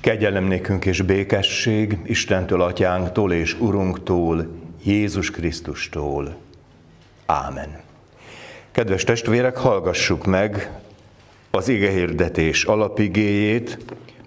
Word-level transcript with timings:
Kegyelem 0.00 0.44
nékünk 0.44 0.84
és 0.86 1.02
békesség 1.02 1.98
Istentől, 2.04 2.62
Atyánktól 2.62 3.32
és 3.32 3.56
Urunktól, 3.58 4.46
Jézus 4.84 5.30
Krisztustól. 5.30 6.36
Ámen. 7.26 7.80
Kedves 8.70 9.04
testvérek, 9.04 9.56
hallgassuk 9.56 10.26
meg 10.26 10.70
az 11.50 11.68
igehirdetés 11.68 12.64
alapigéjét, 12.64 13.78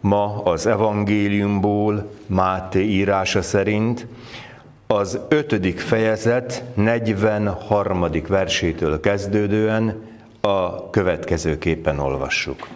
ma 0.01 0.43
az 0.43 0.65
evangéliumból, 0.65 2.11
Máté 2.25 2.83
írása 2.83 3.41
szerint, 3.41 4.07
az 4.87 5.19
ötödik 5.29 5.79
fejezet 5.79 6.63
43. 6.73 8.05
versétől 8.27 8.99
kezdődően 8.99 10.01
a 10.41 10.89
következőképpen 10.89 11.99
olvassuk. 11.99 12.67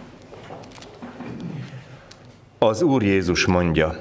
Az 2.60 2.82
Úr 2.82 3.02
Jézus 3.02 3.46
mondja, 3.46 3.96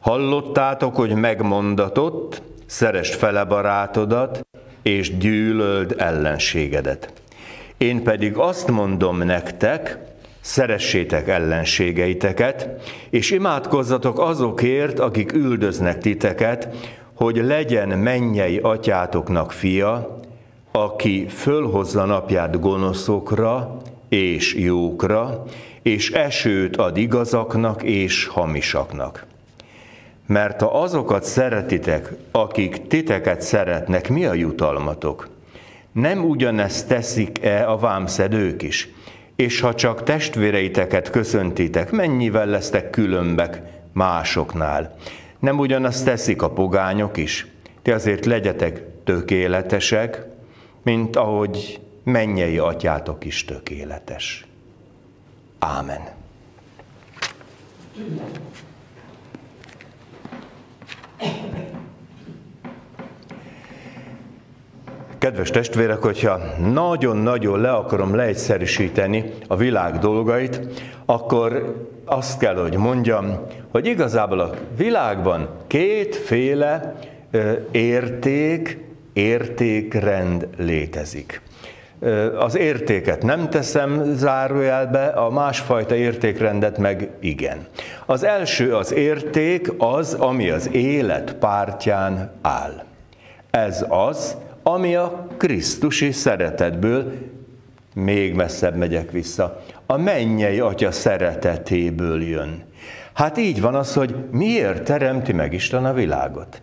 hallottátok, 0.00 0.96
hogy 0.96 1.14
megmondatott, 1.14 2.42
szerest 2.66 3.14
fele 3.14 3.44
barátodat, 3.44 4.46
és 4.82 5.16
gyűlöld 5.16 5.94
ellenségedet. 5.98 7.12
Én 7.76 8.02
pedig 8.02 8.36
azt 8.36 8.70
mondom 8.70 9.18
nektek, 9.18 9.98
szeressétek 10.40 11.28
ellenségeiteket, 11.28 12.68
és 13.10 13.30
imádkozzatok 13.30 14.18
azokért, 14.18 14.98
akik 14.98 15.32
üldöznek 15.32 15.98
titeket, 15.98 16.68
hogy 17.14 17.36
legyen 17.36 17.88
mennyei 17.88 18.58
atyátoknak 18.58 19.52
fia, 19.52 20.20
aki 20.72 21.26
fölhozza 21.28 22.04
napját 22.04 22.60
gonoszokra 22.60 23.76
és 24.08 24.54
jókra, 24.54 25.44
és 25.84 26.10
esőt 26.10 26.76
ad 26.76 26.96
igazaknak 26.96 27.82
és 27.82 28.26
hamisaknak. 28.26 29.26
Mert 30.26 30.60
ha 30.60 30.80
azokat 30.80 31.24
szeretitek, 31.24 32.12
akik 32.30 32.86
titeket 32.86 33.42
szeretnek, 33.42 34.08
mi 34.08 34.24
a 34.24 34.34
jutalmatok? 34.34 35.28
Nem 35.92 36.24
ugyanezt 36.24 36.88
teszik-e 36.88 37.70
a 37.70 37.76
vámszedők 37.76 38.62
is? 38.62 38.88
És 39.36 39.60
ha 39.60 39.74
csak 39.74 40.02
testvéreiteket 40.02 41.10
köszöntitek, 41.10 41.90
mennyivel 41.90 42.46
lesztek 42.46 42.90
különbek 42.90 43.62
másoknál? 43.92 44.96
Nem 45.38 45.58
ugyanazt 45.58 46.04
teszik 46.04 46.42
a 46.42 46.50
pogányok 46.50 47.16
is? 47.16 47.46
Ti 47.82 47.90
azért 47.90 48.24
legyetek 48.24 48.82
tökéletesek, 49.04 50.26
mint 50.82 51.16
ahogy 51.16 51.80
mennyei 52.04 52.58
atyátok 52.58 53.24
is 53.24 53.44
tökéletes. 53.44 54.46
Ámen. 55.64 56.00
Kedves 65.18 65.50
testvérek, 65.50 66.02
hogyha 66.02 66.38
nagyon-nagyon 66.72 67.60
le 67.60 67.72
akarom 67.72 68.14
leegyszerűsíteni 68.14 69.24
a 69.48 69.56
világ 69.56 69.98
dolgait, 69.98 70.60
akkor 71.04 71.74
azt 72.04 72.38
kell, 72.38 72.56
hogy 72.56 72.76
mondjam, 72.76 73.46
hogy 73.70 73.86
igazából 73.86 74.40
a 74.40 74.54
világban 74.76 75.48
kétféle 75.66 76.94
érték, 77.70 78.78
értékrend 79.12 80.48
létezik. 80.56 81.40
Az 82.38 82.56
értéket 82.56 83.22
nem 83.22 83.50
teszem 83.50 84.14
zárójelbe, 84.14 85.06
a 85.06 85.30
másfajta 85.30 85.94
értékrendet 85.94 86.78
meg 86.78 87.10
igen. 87.20 87.66
Az 88.06 88.24
első 88.24 88.74
az 88.74 88.92
érték 88.92 89.72
az, 89.78 90.14
ami 90.14 90.50
az 90.50 90.68
élet 90.72 91.34
pártján 91.34 92.30
áll. 92.42 92.82
Ez 93.50 93.84
az, 93.88 94.36
ami 94.62 94.94
a 94.94 95.26
Krisztusi 95.36 96.12
szeretetből, 96.12 97.12
még 97.94 98.34
messzebb 98.34 98.76
megyek 98.76 99.10
vissza, 99.10 99.62
a 99.86 99.96
mennyei 99.96 100.60
atya 100.60 100.90
szeretetéből 100.90 102.22
jön. 102.22 102.64
Hát 103.12 103.38
így 103.38 103.60
van 103.60 103.74
az, 103.74 103.94
hogy 103.94 104.14
miért 104.30 104.84
teremti 104.84 105.32
meg 105.32 105.52
Isten 105.52 105.84
a 105.84 105.92
világot? 105.92 106.62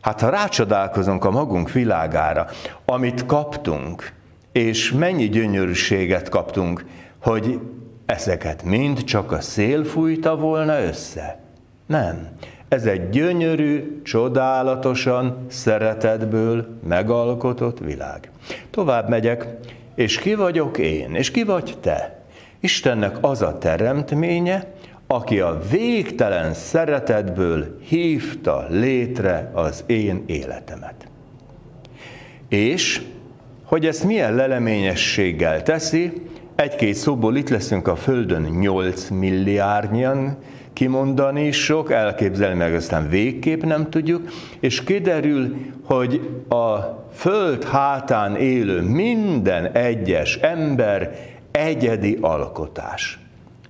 Hát 0.00 0.20
ha 0.20 0.28
rácsodálkozunk 0.28 1.24
a 1.24 1.30
magunk 1.30 1.72
világára, 1.72 2.46
amit 2.84 3.26
kaptunk, 3.26 4.12
és 4.58 4.92
mennyi 4.92 5.28
gyönyörűséget 5.28 6.28
kaptunk, 6.28 6.84
hogy 7.18 7.60
ezeket 8.06 8.62
mind 8.62 9.04
csak 9.04 9.32
a 9.32 9.40
szél 9.40 9.84
fújta 9.84 10.36
volna 10.36 10.82
össze. 10.82 11.38
Nem. 11.86 12.28
Ez 12.68 12.84
egy 12.84 13.08
gyönyörű, 13.08 14.02
csodálatosan, 14.02 15.46
szeretetből 15.48 16.78
megalkotott 16.88 17.78
világ. 17.78 18.30
Tovább 18.70 19.08
megyek, 19.08 19.46
és 19.94 20.18
ki 20.18 20.34
vagyok 20.34 20.78
én, 20.78 21.14
és 21.14 21.30
ki 21.30 21.44
vagy 21.44 21.76
te? 21.80 22.22
Istennek 22.60 23.16
az 23.20 23.42
a 23.42 23.58
teremtménye, 23.58 24.72
aki 25.06 25.40
a 25.40 25.60
végtelen 25.70 26.54
szeretetből 26.54 27.78
hívta 27.82 28.66
létre 28.68 29.50
az 29.54 29.84
én 29.86 30.22
életemet. 30.26 31.08
És 32.48 33.02
hogy 33.68 33.86
ezt 33.86 34.04
milyen 34.04 34.34
leleményességgel 34.34 35.62
teszi, 35.62 36.12
egy-két 36.54 36.94
szóból 36.94 37.36
itt 37.36 37.48
leszünk 37.48 37.88
a 37.88 37.96
Földön 37.96 38.42
8 38.42 39.08
milliárdnyian, 39.08 40.36
kimondani 40.72 41.52
sok, 41.52 41.92
elképzelni 41.92 42.56
meg 42.56 42.74
aztán 42.74 43.08
végképp 43.08 43.62
nem 43.62 43.90
tudjuk, 43.90 44.28
és 44.60 44.84
kiderül, 44.84 45.56
hogy 45.84 46.42
a 46.48 46.76
Föld 47.12 47.64
hátán 47.64 48.36
élő 48.36 48.80
minden 48.82 49.72
egyes 49.72 50.36
ember 50.36 51.16
egyedi 51.50 52.18
alkotás, 52.20 53.18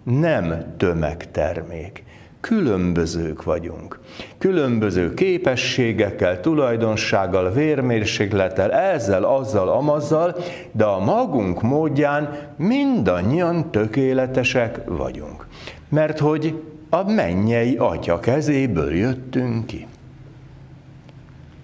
nem 0.02 0.74
tömegtermék 0.76 2.04
különbözők 2.48 3.42
vagyunk. 3.42 3.98
Különböző 4.38 5.14
képességekkel, 5.14 6.40
tulajdonsággal, 6.40 7.52
vérmérséklettel, 7.52 8.72
ezzel, 8.72 9.24
azzal, 9.24 9.68
amazzal, 9.68 10.36
de 10.72 10.84
a 10.84 10.98
magunk 10.98 11.62
módján 11.62 12.36
mindannyian 12.56 13.70
tökéletesek 13.70 14.80
vagyunk. 14.86 15.46
Mert 15.88 16.18
hogy 16.18 16.62
a 16.90 17.10
mennyei 17.10 17.76
atya 17.76 18.20
kezéből 18.20 18.94
jöttünk 18.94 19.66
ki. 19.66 19.86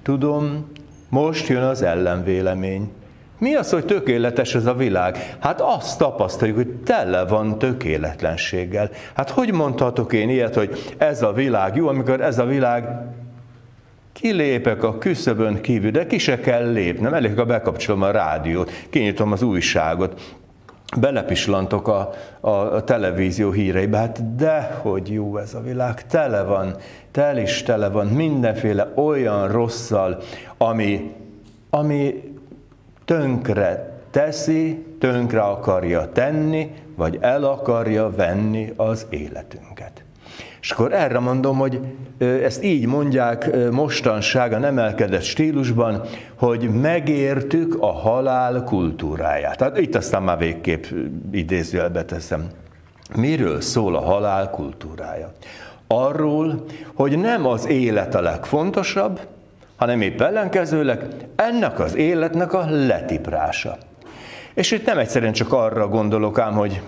Tudom, 0.02 0.70
most 1.08 1.48
jön 1.48 1.62
az 1.62 1.82
ellenvélemény. 1.82 2.90
Mi 3.38 3.54
az, 3.54 3.70
hogy 3.70 3.84
tökéletes 3.84 4.54
ez 4.54 4.66
a 4.66 4.74
világ? 4.74 5.36
Hát 5.40 5.60
azt 5.60 5.98
tapasztaljuk, 5.98 6.56
hogy 6.56 6.68
tele 6.68 7.24
van 7.24 7.58
tökéletlenséggel. 7.58 8.90
Hát 9.14 9.30
hogy 9.30 9.52
mondhatok 9.52 10.12
én 10.12 10.28
ilyet, 10.28 10.54
hogy 10.54 10.94
ez 10.98 11.22
a 11.22 11.32
világ 11.32 11.76
jó, 11.76 11.88
amikor 11.88 12.20
ez 12.20 12.38
a 12.38 12.44
világ 12.44 12.88
kilépek 14.12 14.82
a 14.82 14.98
küszöbön 14.98 15.60
kívül, 15.60 15.90
de 15.90 16.06
ki 16.06 16.18
se 16.18 16.40
kell 16.40 16.72
lépnem, 16.72 17.14
elég, 17.14 17.36
ha 17.36 17.44
bekapcsolom 17.44 18.02
a 18.02 18.10
rádiót, 18.10 18.70
kinyitom 18.90 19.32
az 19.32 19.42
újságot, 19.42 20.36
belepislantok 21.00 21.88
a, 21.88 22.10
a, 22.40 22.50
a 22.50 22.84
televízió 22.84 23.50
híreibe, 23.50 23.98
hát 23.98 24.36
de 24.36 24.78
hogy 24.82 25.12
jó 25.12 25.36
ez 25.36 25.54
a 25.54 25.60
világ, 25.60 26.06
tele 26.06 26.42
van, 26.42 26.76
tel 27.10 27.38
is 27.38 27.62
tele 27.62 27.88
van 27.88 28.06
mindenféle 28.06 28.92
olyan 28.94 29.48
rosszal, 29.48 30.22
ami, 30.56 31.12
ami 31.70 32.33
tönkre 33.04 33.98
teszi, 34.10 34.84
tönkre 34.98 35.41
akarja 35.41 36.12
tenni, 36.12 36.70
vagy 36.97 37.19
el 37.20 37.44
akarja 37.44 38.10
venni 38.10 38.72
az 38.76 39.06
életünket. 39.10 40.04
És 40.60 40.70
akkor 40.70 40.92
erre 40.92 41.19
mondom, 41.19 41.58
hogy 41.58 41.81
ezt 42.19 42.62
így 42.62 42.87
mondják 42.87 43.70
mostanság 43.70 44.52
a 44.52 44.58
nemelkedett 44.58 45.23
stílusban, 45.23 46.02
hogy 46.38 46.81
megértük 46.81 47.76
a 47.81 47.93
halál 47.93 48.64
kultúráját. 48.64 49.56
Tehát 49.56 49.78
itt 49.78 49.94
aztán 49.94 50.23
már 50.23 50.38
végképp 50.38 50.84
idézőjelbe 51.32 52.05
teszem. 52.05 52.46
Miről 53.17 53.61
szól 53.61 53.96
a 53.96 54.00
halál 54.00 54.50
kultúrája? 54.50 55.32
Arról, 55.87 56.64
hogy 56.94 57.19
nem 57.19 57.46
az 57.46 57.67
élet 57.67 58.14
a 58.14 58.20
legfontosabb, 58.20 59.20
hanem 59.84 60.00
épp 60.00 60.20
ellenkezőleg 60.20 61.06
ennek 61.36 61.78
az 61.78 61.94
életnek 61.94 62.52
a 62.52 62.64
letiprása. 62.69 63.78
És 64.54 64.70
itt 64.70 64.86
nem 64.86 64.98
egyszerűen 64.98 65.32
csak 65.32 65.52
arra 65.52 65.88
gondolok 65.88 66.38
ám, 66.38 66.52
hogy 66.52 66.81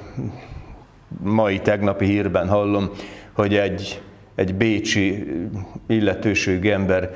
mai 1.22 1.60
tegnapi 1.60 2.04
hírben 2.04 2.48
hallom, 2.48 2.90
hogy 3.32 3.54
egy, 3.54 4.02
egy 4.34 4.54
bécsi 4.54 5.32
illetőségű 5.87 6.70
ember 6.70 7.10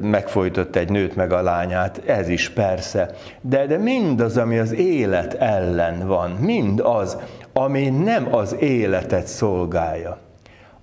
megfojtott 0.00 0.76
egy 0.76 0.90
nőt 0.90 1.16
meg 1.16 1.32
a 1.32 1.42
lányát, 1.42 2.02
ez 2.06 2.28
is 2.28 2.48
persze. 2.48 3.10
De, 3.40 3.66
de 3.66 3.76
mindaz, 3.76 4.36
ami 4.36 4.58
az 4.58 4.72
élet 4.74 5.34
ellen 5.34 6.06
van, 6.06 6.30
mind 6.30 6.80
az, 6.80 7.16
ami 7.52 7.88
nem 7.88 8.34
az 8.34 8.56
életet 8.60 9.26
szolgálja, 9.26 10.18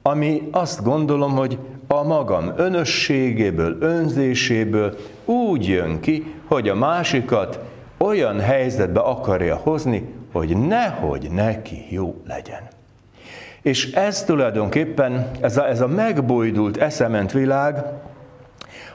ami 0.01 0.49
azt 0.51 0.83
gondolom, 0.83 1.31
hogy 1.31 1.59
a 1.87 2.03
magam 2.03 2.53
önösségéből, 2.55 3.77
önzéséből 3.79 4.97
úgy 5.25 5.67
jön 5.67 5.99
ki, 5.99 6.35
hogy 6.45 6.69
a 6.69 6.75
másikat 6.75 7.59
olyan 7.97 8.39
helyzetbe 8.39 8.99
akarja 8.99 9.55
hozni, 9.55 10.13
hogy 10.31 10.57
nehogy 10.57 11.29
neki 11.31 11.85
jó 11.89 12.21
legyen. 12.27 12.61
És 13.61 13.91
ez 13.91 14.23
tulajdonképpen, 14.23 15.31
ez 15.41 15.57
a, 15.57 15.67
ez 15.67 15.81
a 15.81 15.87
megbojdult 15.87 16.77
eszement 16.77 17.31
világ, 17.31 17.83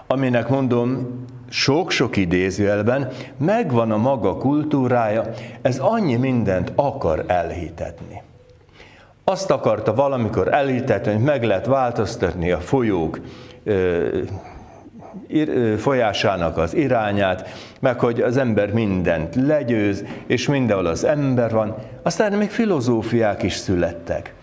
aminek 0.06 0.48
mondom, 0.48 1.08
sok-sok 1.48 2.16
idézőjelben 2.16 3.08
megvan 3.36 3.90
a 3.90 3.96
maga 3.96 4.36
kultúrája, 4.36 5.24
ez 5.62 5.78
annyi 5.78 6.16
mindent 6.16 6.72
akar 6.74 7.24
elhitetni. 7.26 8.22
Azt 9.30 9.50
akarta 9.50 9.94
valamikor 9.94 10.54
elhitetni, 10.54 11.12
hogy 11.12 11.22
meg 11.22 11.44
lehet 11.44 11.66
változtatni 11.66 12.50
a 12.50 12.58
folyók 12.58 13.20
folyásának 15.76 16.56
az 16.56 16.74
irányát, 16.74 17.48
meg 17.80 18.00
hogy 18.00 18.20
az 18.20 18.36
ember 18.36 18.72
mindent 18.72 19.34
legyőz, 19.34 20.04
és 20.26 20.48
mindenhol 20.48 20.86
az 20.86 21.04
ember 21.04 21.50
van. 21.50 21.76
Aztán 22.02 22.32
még 22.32 22.50
filozófiák 22.50 23.42
is 23.42 23.54
születtek. 23.54 24.34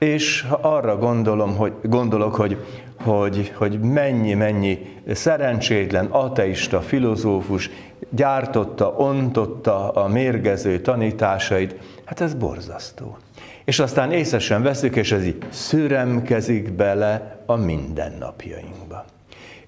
És 0.00 0.46
arra 0.60 0.96
gondolom, 0.96 1.56
hogy, 1.56 1.72
gondolok, 1.82 2.34
hogy, 2.34 2.64
hogy, 3.02 3.52
hogy 3.56 3.80
mennyi-mennyi 3.80 5.00
szerencsétlen 5.12 6.06
ateista 6.06 6.80
filozófus 6.80 7.70
gyártotta, 8.08 8.88
ontotta 8.88 9.90
a 9.90 10.08
mérgező 10.08 10.80
tanításait, 10.80 11.74
hát 12.04 12.20
ez 12.20 12.34
borzasztó. 12.34 13.16
És 13.64 13.78
aztán 13.78 14.12
észesen 14.12 14.62
veszük, 14.62 14.96
és 14.96 15.12
ez 15.12 15.26
így 15.26 15.44
szüremkezik 15.48 16.72
bele 16.72 17.42
a 17.46 17.56
mindennapjainkba. 17.56 19.04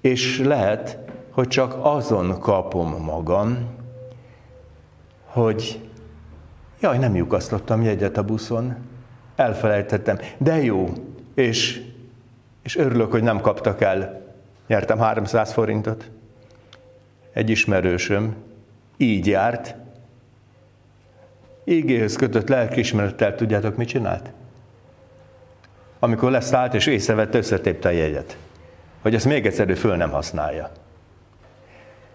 És 0.01 0.39
lehet, 0.39 0.97
hogy 1.31 1.47
csak 1.47 1.75
azon 1.81 2.39
kapom 2.39 3.03
magam, 3.05 3.57
hogy 5.25 5.79
jaj, 6.81 6.97
nem 6.97 7.15
lyukasztottam 7.15 7.81
jegyet 7.81 8.17
a 8.17 8.23
buszon, 8.23 8.75
elfelejtettem, 9.35 10.19
de 10.37 10.63
jó, 10.63 10.89
és, 11.33 11.81
és 12.61 12.77
örülök, 12.77 13.11
hogy 13.11 13.23
nem 13.23 13.41
kaptak 13.41 13.81
el. 13.81 14.21
Nyertem 14.67 14.97
300 14.97 15.53
forintot. 15.53 16.09
Egy 17.33 17.49
ismerősöm 17.49 18.35
így 18.97 19.27
járt, 19.27 19.75
ígéhez 21.63 22.15
kötött 22.15 22.47
lelkiismerettel 22.47 23.35
tudjátok, 23.35 23.75
mit 23.75 23.87
csinált? 23.87 24.31
Amikor 25.99 26.31
leszállt 26.31 26.73
és 26.73 26.85
észrevette, 26.85 27.37
összetépte 27.37 27.87
a 27.87 27.91
jegyet 27.91 28.37
hogy 29.03 29.15
ezt 29.15 29.25
még 29.25 29.45
egyszer 29.45 29.77
föl 29.77 29.95
nem 29.95 30.09
használja. 30.09 30.71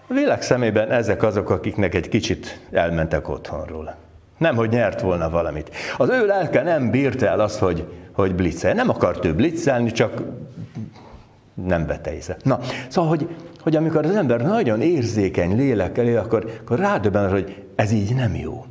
A 0.07 0.15
világ 0.15 0.43
szemében 0.43 0.91
ezek 0.91 1.23
azok, 1.23 1.51
akiknek 1.51 1.95
egy 1.95 2.09
kicsit 2.09 2.61
elmentek 2.71 3.29
otthonról. 3.29 3.97
Nem, 4.39 4.57
hogy 4.57 4.69
nyert 4.69 5.01
volna 5.01 5.31
valamit. 5.31 5.71
Az 5.97 6.09
ő 6.09 6.27
lelke 6.27 6.63
nem 6.63 6.91
bírta 6.91 7.27
el 7.27 7.41
azt, 7.41 7.59
hogy, 7.59 7.87
hogy 8.13 8.35
blitzel. 8.35 8.75
Nem 8.75 8.89
akart 8.89 9.25
ő 9.25 9.35
blitzelni, 9.35 9.93
csak 9.93 10.23
nem 11.55 11.87
vette 11.87 12.15
észre. 12.15 12.37
Na, 12.43 12.59
szóval, 12.89 13.11
hogy, 13.11 13.29
hogy 13.63 13.77
amikor 13.77 14.05
az 14.05 14.17
ember 14.17 14.41
nagyon 14.41 14.81
érzékeny 14.81 15.57
lélekkel 15.57 16.07
él, 16.07 16.19
akkor, 16.19 16.51
akkor 16.61 16.79
rádöbben, 16.79 17.31
hogy 17.31 17.63
ez 17.75 17.93
így 17.93 18.15
nem 18.15 18.35
jó. 18.35 18.65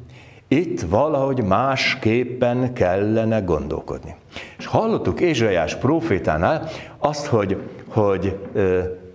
Itt 0.48 0.82
valahogy 0.82 1.44
másképpen 1.44 2.74
kellene 2.74 3.40
gondolkodni. 3.40 4.16
És 4.58 4.66
hallottuk 4.66 5.20
Ézsaiás 5.20 5.76
profétánál 5.76 6.70
azt, 6.98 7.26
hogy, 7.26 7.58
hogy 7.88 8.38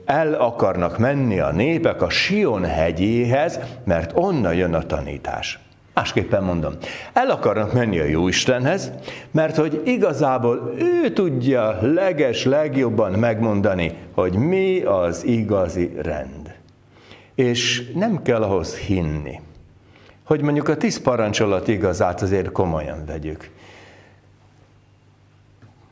el 0.04 0.34
akarnak 0.34 0.98
menni 0.98 1.40
a 1.40 1.52
népek 1.52 2.02
a 2.02 2.10
Sion 2.10 2.64
hegyéhez, 2.64 3.60
mert 3.84 4.12
onnan 4.14 4.54
jön 4.54 4.74
a 4.74 4.82
tanítás. 4.82 5.58
Másképpen 5.94 6.42
mondom, 6.42 6.72
el 7.12 7.30
akarnak 7.30 7.72
menni 7.72 7.98
a 7.98 8.04
Jóistenhez, 8.04 8.92
mert 9.30 9.56
hogy 9.56 9.82
igazából 9.84 10.74
ő 10.78 11.12
tudja 11.12 11.78
leges, 11.80 12.44
legjobban 12.44 13.12
megmondani, 13.12 13.96
hogy 14.12 14.34
mi 14.34 14.80
az 14.80 15.24
igazi 15.24 15.92
rend. 16.02 16.54
És 17.34 17.90
nem 17.94 18.22
kell 18.22 18.42
ahhoz 18.42 18.76
hinni 18.76 19.40
hogy 20.32 20.42
mondjuk 20.42 20.68
a 20.68 20.76
tíz 20.76 21.00
parancsolat 21.00 21.68
igazát 21.68 22.22
azért 22.22 22.52
komolyan 22.52 23.04
vegyük. 23.06 23.50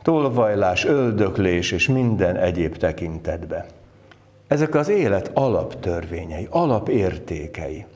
Tolvajlás, 0.03 0.85
öldöklés 0.85 1.73
és 1.73 1.89
minden 1.89 2.37
egyéb 2.37 2.77
tekintetbe. 2.77 3.67
Ezek 4.47 4.75
az 4.75 4.89
élet 4.89 5.31
alaptörvényei, 5.35 6.47
alapértékei. 6.51 7.87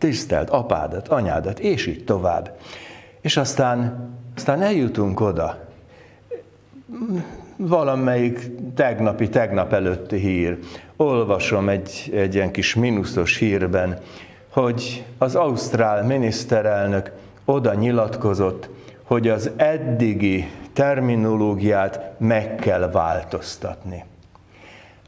Tisztelt 0.00 0.50
apádat, 0.50 1.08
anyádat, 1.08 1.58
és 1.58 1.86
így 1.86 2.04
tovább. 2.04 2.56
És 3.20 3.36
aztán, 3.36 4.08
aztán 4.36 4.62
eljutunk 4.62 5.20
oda. 5.20 5.58
Valamelyik 7.56 8.50
tegnapi, 8.74 9.28
tegnap 9.28 9.72
előtti 9.72 10.16
hír. 10.16 10.58
Olvasom 10.96 11.68
egy, 11.68 12.10
egy 12.14 12.34
ilyen 12.34 12.50
kis 12.50 12.74
mínuszos 12.74 13.36
hírben, 13.36 13.98
hogy 14.50 15.04
az 15.18 15.34
ausztrál 15.34 16.04
miniszterelnök 16.04 17.12
oda 17.44 17.74
nyilatkozott, 17.74 18.68
hogy 19.02 19.28
az 19.28 19.50
eddigi 19.56 20.50
terminológiát 20.72 22.18
meg 22.18 22.54
kell 22.54 22.90
változtatni. 22.90 24.04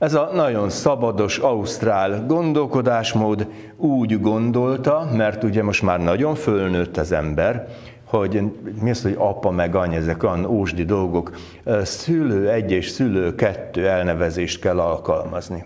Ez 0.02 0.14
a 0.14 0.31
nagyon 0.34 0.70
szabados 0.70 1.38
ausztrál 1.38 2.26
gondolkodásmód 2.26 3.46
úgy 3.76 4.20
gondolta, 4.20 5.08
mert 5.12 5.44
ugye 5.44 5.62
most 5.62 5.82
már 5.82 6.00
nagyon 6.00 6.34
fölnőtt 6.34 6.96
az 6.96 7.12
ember, 7.12 7.69
hogy 8.04 8.43
mi 8.81 8.90
az, 8.90 9.02
hogy 9.02 9.14
apa 9.19 9.50
meg 9.50 9.75
anya, 9.75 9.96
ezek 9.96 10.22
olyan 10.22 10.44
ósdi 10.44 10.84
dolgok, 10.84 11.37
szülő 11.82 12.50
egy 12.50 12.70
és 12.70 12.88
szülő 12.88 13.34
kettő 13.34 13.88
elnevezést 13.88 14.60
kell 14.60 14.81
alkalmazni. 14.81 15.64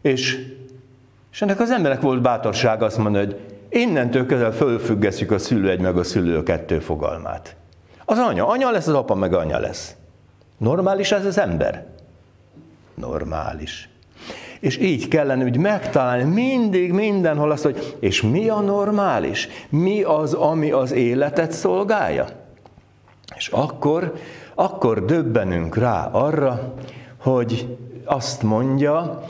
És 0.00 0.52
és 1.32 1.42
ennek 1.42 1.60
az 1.60 1.70
emberek 1.70 2.00
volt 2.00 2.22
bátorság 2.22 2.82
azt 2.82 2.98
mondani, 2.98 3.24
hogy 3.24 3.40
innentől 3.68 4.26
kezdve 4.26 4.50
fölfüggesztjük 4.50 5.30
a 5.30 5.38
szülő 5.38 5.70
egy 5.70 5.80
meg 5.80 5.96
a 5.96 6.04
szülő 6.04 6.42
kettő 6.42 6.78
fogalmát. 6.78 7.56
Az 8.04 8.18
anya, 8.18 8.46
anya 8.46 8.70
lesz, 8.70 8.86
az 8.86 8.94
apa 8.94 9.14
meg 9.14 9.34
anya 9.34 9.58
lesz. 9.58 9.94
Normális 10.58 11.12
ez 11.12 11.26
az 11.26 11.38
ember? 11.38 11.86
Normális. 12.94 13.88
És 14.60 14.78
így 14.78 15.08
kellene 15.08 15.44
úgy 15.44 15.56
megtalálni 15.56 16.32
mindig, 16.32 16.92
mindenhol 16.92 17.50
azt, 17.50 17.62
hogy 17.62 17.96
és 18.00 18.22
mi 18.22 18.48
a 18.48 18.60
normális? 18.60 19.48
Mi 19.68 20.02
az, 20.02 20.34
ami 20.34 20.70
az 20.70 20.92
életet 20.92 21.52
szolgálja? 21.52 22.26
És 23.36 23.48
akkor, 23.48 24.12
akkor 24.54 25.04
döbbenünk 25.04 25.76
rá 25.76 26.06
arra, 26.06 26.74
hogy 27.18 27.76
azt 28.04 28.42
mondja 28.42 29.22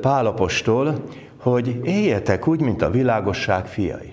Pálapostól, 0.00 1.04
hogy 1.40 1.80
éljetek 1.84 2.46
úgy, 2.46 2.60
mint 2.60 2.82
a 2.82 2.90
világosság 2.90 3.66
fiai. 3.66 4.12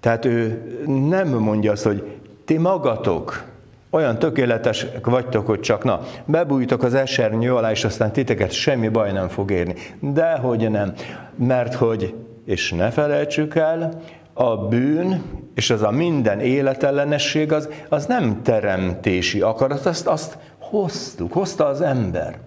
Tehát 0.00 0.24
ő 0.24 0.62
nem 1.08 1.28
mondja 1.28 1.72
azt, 1.72 1.84
hogy 1.84 2.18
ti 2.44 2.58
magatok 2.58 3.49
olyan 3.90 4.18
tökéletesek 4.18 5.06
vagytok, 5.06 5.46
hogy 5.46 5.60
csak 5.60 5.84
na, 5.84 6.00
bebújtok 6.24 6.82
az 6.82 6.94
esernyő 6.94 7.54
alá, 7.54 7.70
és 7.70 7.84
aztán 7.84 8.12
titeket 8.12 8.52
semmi 8.52 8.88
baj 8.88 9.12
nem 9.12 9.28
fog 9.28 9.50
érni. 9.50 9.74
De 10.00 10.32
hogy 10.32 10.70
nem, 10.70 10.92
mert 11.36 11.74
hogy, 11.74 12.14
és 12.44 12.72
ne 12.72 12.90
felejtsük 12.90 13.54
el, 13.54 14.00
a 14.32 14.56
bűn 14.56 15.22
és 15.54 15.70
az 15.70 15.82
a 15.82 15.90
minden 15.90 16.40
életellenesség 16.40 17.52
az, 17.52 17.68
az 17.88 18.06
nem 18.06 18.42
teremtési 18.42 19.40
akarat, 19.40 19.86
azt, 19.86 20.06
azt 20.06 20.38
hoztuk, 20.58 21.32
hozta 21.32 21.66
az 21.66 21.80
ember. 21.80 22.38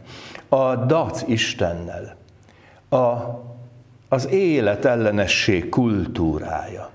A 0.49 0.75
dac 0.75 1.23
Istennel, 1.27 2.15
a 2.89 3.15
az 4.13 4.29
életellenesség 4.29 5.69
kultúrája. 5.69 6.89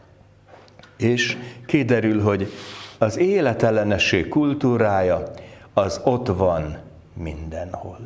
És 0.97 1.37
kiderül, 1.67 2.23
hogy 2.23 2.53
az 2.99 3.19
életellenesség 3.19 4.29
kultúrája 4.29 5.23
az 5.75 6.01
ott 6.05 6.27
van 6.27 6.77
mindenhol. 7.15 7.99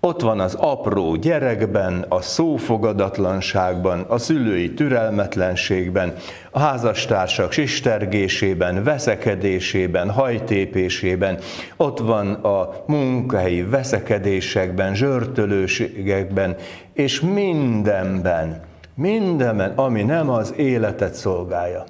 Ott 0.00 0.20
van 0.20 0.40
az 0.40 0.54
apró 0.54 1.14
gyerekben, 1.14 2.04
a 2.08 2.20
szófogadatlanságban, 2.20 4.00
a 4.00 4.18
szülői 4.18 4.74
türelmetlenségben, 4.74 6.14
a 6.50 6.58
házastársak 6.58 7.52
sistergésében, 7.52 8.84
veszekedésében, 8.84 10.10
hajtépésében, 10.10 11.38
ott 11.76 11.98
van 11.98 12.32
a 12.32 12.84
munkahelyi 12.86 13.62
veszekedésekben, 13.62 14.94
zsörtölőségekben, 14.94 16.56
és 16.92 17.20
mindenben, 17.20 18.60
mindenben, 18.94 19.70
ami 19.70 20.02
nem 20.02 20.30
az 20.30 20.54
életet 20.56 21.14
szolgálja. 21.14 21.84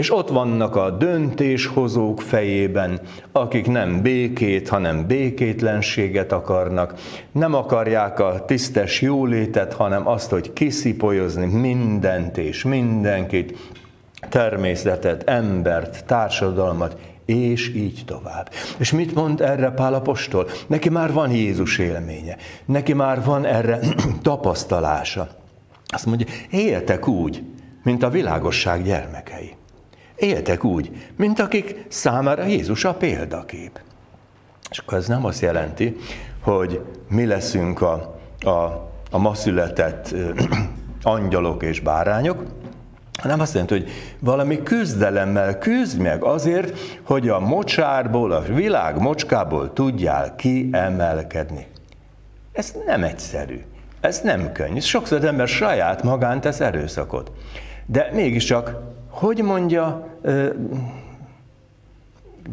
És 0.00 0.12
ott 0.12 0.28
vannak 0.28 0.76
a 0.76 0.90
döntéshozók 0.90 2.20
fejében, 2.20 3.00
akik 3.32 3.66
nem 3.66 4.02
békét, 4.02 4.68
hanem 4.68 5.06
békétlenséget 5.06 6.32
akarnak. 6.32 6.94
Nem 7.32 7.54
akarják 7.54 8.20
a 8.20 8.44
tisztes 8.46 9.00
jólétet, 9.00 9.72
hanem 9.72 10.08
azt, 10.08 10.30
hogy 10.30 10.52
kiszipolyozni 10.52 11.46
mindent 11.46 12.38
és 12.38 12.64
mindenkit, 12.64 13.58
természetet, 14.28 15.28
embert, 15.28 16.04
társadalmat, 16.04 16.96
és 17.24 17.74
így 17.74 18.02
tovább. 18.06 18.50
És 18.78 18.92
mit 18.92 19.14
mond 19.14 19.40
erre 19.40 19.70
Pál 19.70 19.94
apostol? 19.94 20.48
Neki 20.66 20.88
már 20.88 21.12
van 21.12 21.30
Jézus 21.30 21.78
élménye, 21.78 22.36
neki 22.64 22.92
már 22.92 23.24
van 23.24 23.44
erre 23.44 23.78
tapasztalása. 24.22 25.28
Azt 25.86 26.06
mondja, 26.06 26.26
éljetek 26.50 27.08
úgy, 27.08 27.42
mint 27.82 28.02
a 28.02 28.10
világosság 28.10 28.82
gyermekei. 28.82 29.58
Éltek 30.20 30.64
úgy, 30.64 30.90
mint 31.16 31.38
akik 31.38 31.84
számára 31.88 32.44
Jézus 32.44 32.84
a 32.84 32.94
példakép. 32.94 33.80
És 34.70 34.78
akkor 34.78 34.98
ez 34.98 35.06
nem 35.06 35.24
azt 35.24 35.40
jelenti, 35.40 35.96
hogy 36.40 36.80
mi 37.08 37.26
leszünk 37.26 37.80
a, 37.80 38.20
a, 38.40 38.50
a 39.10 39.18
ma 39.18 39.34
született 39.34 40.14
angyalok 41.02 41.62
és 41.62 41.80
bárányok, 41.80 42.44
hanem 43.20 43.40
azt 43.40 43.52
jelenti, 43.52 43.74
hogy 43.74 43.90
valami 44.18 44.62
küzdelemmel 44.62 45.58
küzd 45.58 45.98
meg 46.00 46.22
azért, 46.22 46.78
hogy 47.02 47.28
a 47.28 47.38
mocsárból, 47.38 48.32
a 48.32 48.40
világ 48.40 49.00
mocskából 49.00 49.72
tudjál 49.72 50.36
kiemelkedni. 50.36 51.66
Ez 52.52 52.74
nem 52.86 53.04
egyszerű, 53.04 53.60
ez 54.00 54.20
nem 54.20 54.52
könnyű. 54.52 54.80
Sokszor 54.80 55.18
az 55.18 55.24
ember 55.24 55.48
saját 55.48 56.02
magán 56.02 56.40
tesz 56.40 56.60
erőszakot. 56.60 57.32
De 57.86 58.10
mégiscsak, 58.12 58.98
hogy 59.20 59.42
mondja 59.42 60.08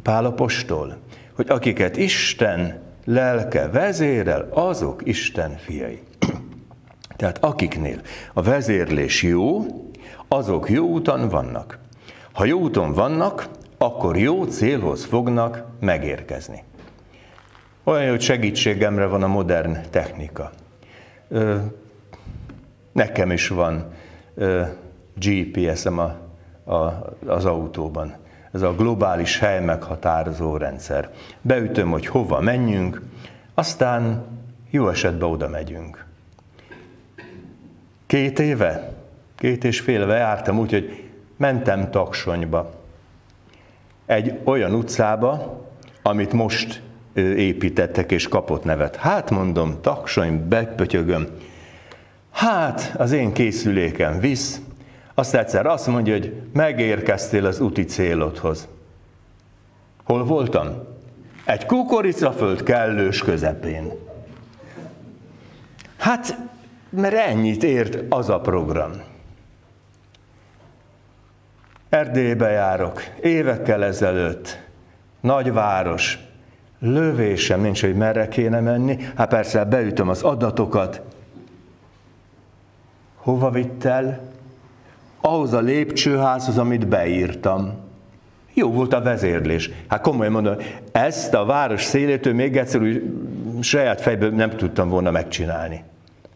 Pálapostól, 0.04 0.98
hogy 1.34 1.50
akiket 1.50 1.98
Isten 1.98 2.80
lelke 3.06 3.70
vezérel, 3.70 4.48
azok 4.52 5.02
Isten 5.06 5.58
fiai. 5.58 6.02
Tehát 7.18 7.44
akiknél 7.44 8.02
a 8.34 8.42
vezérlés 8.42 9.24
jó, 9.24 9.66
azok 10.28 10.70
jó 10.70 10.88
úton 10.88 11.30
vannak. 11.30 11.80
Ha 12.32 12.46
jó 12.46 12.60
úton 12.60 12.94
vannak, 12.94 13.50
akkor 13.78 14.18
jó 14.18 14.44
célhoz 14.44 15.06
fognak 15.06 15.64
megérkezni. 15.80 16.64
Olyan, 17.84 18.10
hogy 18.10 18.22
segítségemre 18.22 19.06
van 19.06 19.24
a 19.24 19.28
modern 19.28 19.78
technika. 19.90 20.52
Nekem 22.92 23.32
is 23.32 23.48
van 23.48 23.92
GPS-em 25.16 25.98
a, 26.00 26.27
a, 26.68 27.10
az 27.26 27.46
autóban. 27.46 28.16
Ez 28.52 28.62
a 28.62 28.76
globális 28.76 29.40
hely 29.40 29.64
meghatározó 29.64 30.58
rendszer. 30.58 31.10
Beütöm, 31.42 31.92
hogy 31.92 32.06
hova 32.06 32.40
menjünk, 32.40 33.02
aztán 33.54 34.26
jó 34.70 34.90
esetben 34.90 35.30
oda 35.30 35.48
megyünk. 35.50 36.06
Két 38.06 38.40
éve 38.40 38.98
Két 39.38 39.64
és 39.64 39.80
fél 39.80 40.02
éve 40.02 40.16
jártam 40.16 40.60
úgy, 40.60 40.72
hogy 40.72 41.04
mentem 41.38 41.92
Taksonyba. 41.92 42.74
Egy 44.06 44.40
olyan 44.44 44.74
utcába, 44.74 45.62
amit 46.02 46.34
most 46.34 46.82
építettek 47.14 48.12
és 48.12 48.28
kapott 48.28 48.64
nevet. 48.64 48.96
Hát 48.96 49.30
mondom, 49.30 49.82
Taksony, 49.82 50.48
bepötyögöm. 50.48 51.28
Hát, 52.32 52.94
az 52.98 53.12
én 53.12 53.34
készülékem 53.34 54.20
visz, 54.20 54.62
azt 55.20 55.36
egyszer 55.36 55.66
azt 55.66 55.88
mondja, 55.88 56.14
hogy 56.14 56.42
megérkeztél 56.54 57.46
az 57.46 57.60
úti 57.60 57.86
célodhoz. 57.86 58.68
Hol 60.04 60.26
voltam? 60.26 60.68
Egy 61.46 61.66
kukoricaföld 61.66 62.64
kellős 62.64 63.22
közepén. 63.22 63.92
Hát, 65.98 66.38
mert 66.90 67.16
ennyit 67.16 67.64
ért 67.64 68.14
az 68.14 68.30
a 68.30 68.40
program. 68.40 68.92
Erdélybe 71.90 72.50
járok, 72.50 73.02
évekkel 73.22 73.84
ezelőtt, 73.84 74.60
nagyváros, 75.20 76.20
lövésem 76.80 77.62
nincs, 77.62 77.82
hogy 77.82 77.96
merre 77.96 78.28
kéne 78.28 78.60
menni, 78.60 78.98
hát 79.16 79.30
persze 79.30 79.66
beütöm 79.66 80.10
az 80.10 80.24
adatokat. 80.24 81.02
Hova 83.16 83.50
vitt 83.50 83.84
el? 83.84 84.36
Ahhoz 85.28 85.54
a 85.54 85.60
lépcsőházhoz, 85.60 86.58
amit 86.58 86.88
beírtam. 86.88 87.74
Jó 88.54 88.72
volt 88.72 88.94
a 88.94 89.02
vezérlés. 89.02 89.70
Hát 89.88 90.02
komolyan 90.02 90.32
mondom, 90.32 90.56
ezt 90.92 91.34
a 91.34 91.46
város 91.46 91.84
szélétől 91.84 92.34
még 92.34 92.58
egyszer 92.58 92.82
úgy 92.82 93.04
saját 93.62 94.02
fejből 94.02 94.30
nem 94.30 94.50
tudtam 94.50 94.90
volna 94.90 95.12
megcsinálni. 95.12 95.84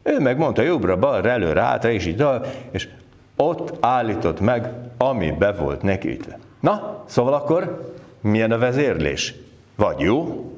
Ő 0.03 0.19
megmondta 0.19 0.61
jobbra, 0.61 0.97
balra, 0.97 1.29
előre, 1.29 1.61
hátra, 1.61 1.91
és 1.91 2.05
így, 2.05 2.25
és 2.71 2.89
ott 3.35 3.77
állított 3.79 4.39
meg, 4.39 4.69
ami 4.97 5.31
be 5.31 5.51
volt 5.51 5.81
neki. 5.81 6.17
Na, 6.59 7.03
szóval 7.05 7.33
akkor 7.33 7.93
milyen 8.21 8.51
a 8.51 8.57
vezérlés? 8.57 9.35
Vagy 9.75 9.99
jó, 9.99 10.51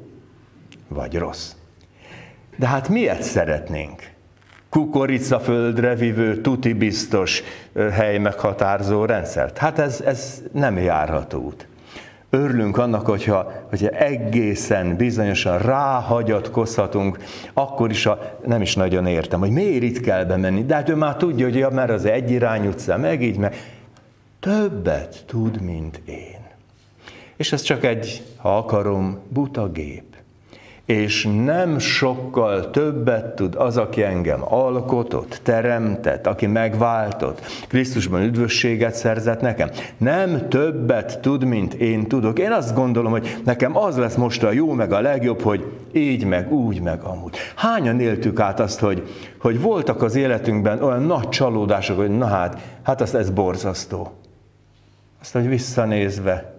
vagy 0.87 1.17
rossz. 1.17 1.51
De 2.55 2.67
hát 2.67 2.89
miért 2.89 3.21
szeretnénk? 3.21 4.12
Kukoricaföldre 4.73 5.95
vívő, 5.95 6.41
tuti 6.41 6.73
biztos 6.73 7.43
hely 7.91 8.17
meghatározó 8.17 9.05
rendszert. 9.05 9.57
Hát 9.57 9.79
ez, 9.79 10.01
ez 10.05 10.41
nem 10.51 10.77
járható 10.77 11.39
út. 11.39 11.67
Örülünk 12.29 12.77
annak, 12.77 13.05
hogyha, 13.05 13.51
hogyha 13.69 13.87
egészen 13.87 14.95
bizonyosan 14.95 15.57
ráhagyatkozhatunk, 15.57 17.17
akkor 17.53 17.89
is 17.89 18.05
a, 18.05 18.39
nem 18.45 18.61
is 18.61 18.75
nagyon 18.75 19.05
értem, 19.05 19.39
hogy 19.39 19.51
miért 19.51 19.83
itt 19.83 19.99
kell 19.99 20.23
bemenni. 20.23 20.65
De 20.65 20.75
hát 20.75 20.89
ő 20.89 20.95
már 20.95 21.15
tudja, 21.15 21.45
hogy 21.45 21.55
ja, 21.55 21.69
mert 21.69 21.89
az 21.89 22.05
egy 22.05 22.31
irány 22.31 22.67
utca, 22.67 22.97
meg 22.97 23.23
így, 23.23 23.37
meg 23.37 23.55
többet 24.39 25.23
tud, 25.27 25.61
mint 25.61 26.01
én. 26.05 26.39
És 27.35 27.51
ez 27.51 27.61
csak 27.61 27.83
egy, 27.83 28.23
ha 28.37 28.57
akarom, 28.57 29.19
buta 29.29 29.71
gép 29.71 30.12
és 30.85 31.27
nem 31.43 31.79
sokkal 31.79 32.69
többet 32.69 33.35
tud 33.35 33.55
az, 33.55 33.77
aki 33.77 34.03
engem 34.03 34.39
alkotott, 34.43 35.39
teremtett, 35.43 36.27
aki 36.27 36.45
megváltott, 36.45 37.41
Krisztusban 37.67 38.21
üdvösséget 38.21 38.95
szerzett 38.95 39.41
nekem. 39.41 39.69
Nem 39.97 40.49
többet 40.49 41.19
tud, 41.19 41.43
mint 41.43 41.73
én 41.73 42.07
tudok. 42.07 42.39
Én 42.39 42.51
azt 42.51 42.75
gondolom, 42.75 43.11
hogy 43.11 43.37
nekem 43.43 43.77
az 43.77 43.97
lesz 43.97 44.15
most 44.15 44.43
a 44.43 44.51
jó, 44.51 44.71
meg 44.71 44.91
a 44.91 45.01
legjobb, 45.01 45.41
hogy 45.41 45.71
így, 45.91 46.25
meg 46.25 46.51
úgy, 46.51 46.81
meg 46.81 47.01
amúgy. 47.03 47.37
Hányan 47.55 47.99
éltük 47.99 48.39
át 48.39 48.59
azt, 48.59 48.79
hogy, 48.79 49.07
hogy 49.37 49.61
voltak 49.61 50.01
az 50.01 50.15
életünkben 50.15 50.83
olyan 50.83 51.03
nagy 51.03 51.29
csalódások, 51.29 51.97
hogy 51.97 52.17
na 52.17 52.25
hát, 52.25 52.61
hát 52.81 53.01
azt 53.01 53.15
ez 53.15 53.29
borzasztó. 53.29 54.11
Azt, 55.21 55.33
hogy 55.33 55.47
visszanézve 55.47 56.53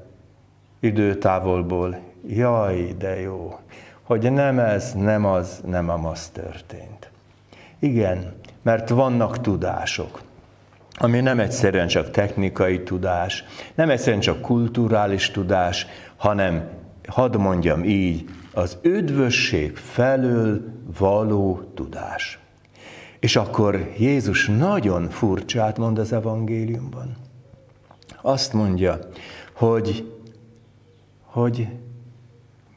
időtávolból, 0.81 1.99
jaj, 2.26 2.95
de 2.99 3.21
jó 3.21 3.59
hogy 4.04 4.32
nem 4.32 4.58
ez, 4.58 4.92
nem 4.92 5.25
az, 5.25 5.61
nem 5.66 6.06
az 6.06 6.28
történt. 6.28 7.11
Igen, 7.78 8.34
mert 8.62 8.88
vannak 8.88 9.40
tudások, 9.40 10.23
ami 10.96 11.20
nem 11.20 11.40
egyszerűen 11.40 11.87
csak 11.87 12.11
technikai 12.11 12.82
tudás, 12.82 13.44
nem 13.75 13.90
egyszerűen 13.90 14.20
csak 14.20 14.40
kulturális 14.40 15.30
tudás, 15.30 15.87
hanem, 16.16 16.68
hadd 17.06 17.38
mondjam 17.38 17.84
így, 17.84 18.30
az 18.52 18.78
üdvösség 18.82 19.76
felől 19.76 20.62
való 20.99 21.61
tudás. 21.75 22.38
És 23.20 23.37
akkor 23.37 23.92
Jézus 23.99 24.46
nagyon 24.49 25.08
furcsát 25.08 25.78
mond 25.78 25.99
az 25.99 26.12
evangéliumban. 26.12 27.16
Azt 28.23 28.52
mondja, 28.52 28.99
hogy, 29.52 30.12
hogy 31.23 31.68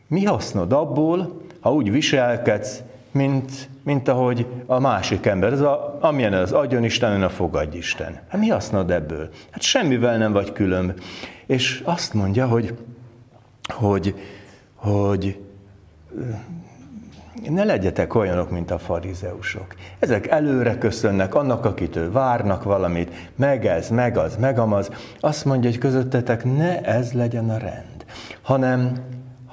mi 0.07 0.23
hasznod 0.23 0.73
abból, 0.73 1.41
ha 1.59 1.73
úgy 1.73 1.91
viselkedsz, 1.91 2.81
mint, 3.11 3.69
mint 3.83 4.07
ahogy 4.07 4.45
a 4.65 4.79
másik 4.79 5.25
ember, 5.25 5.53
ez 5.53 5.61
a, 5.61 5.97
amilyen 6.01 6.33
az 6.33 6.51
adjon 6.51 6.83
Isten, 6.83 7.23
a 7.23 7.29
fogadj 7.29 7.77
Isten. 7.77 8.19
Hát 8.27 8.41
mi 8.41 8.47
hasznod 8.47 8.91
ebből? 8.91 9.29
Hát 9.49 9.61
semmivel 9.61 10.17
nem 10.17 10.31
vagy 10.31 10.51
külön. 10.51 10.93
És 11.45 11.81
azt 11.85 12.13
mondja, 12.13 12.47
hogy, 12.47 12.77
hogy, 13.67 14.15
hogy 14.75 15.39
ne 17.49 17.63
legyetek 17.63 18.15
olyanok, 18.15 18.51
mint 18.51 18.71
a 18.71 18.77
farizeusok. 18.77 19.75
Ezek 19.99 20.27
előre 20.27 20.77
köszönnek 20.77 21.35
annak, 21.35 21.65
akitől 21.65 22.11
várnak 22.11 22.63
valamit, 22.63 23.31
meg 23.35 23.65
ez, 23.65 23.89
meg 23.89 24.17
az, 24.17 24.35
meg 24.35 24.59
amaz. 24.59 24.89
Azt 25.19 25.45
mondja, 25.45 25.69
hogy 25.69 25.79
közöttetek 25.79 26.43
ne 26.43 26.81
ez 26.81 27.11
legyen 27.11 27.49
a 27.49 27.57
rend, 27.57 28.05
hanem 28.41 28.97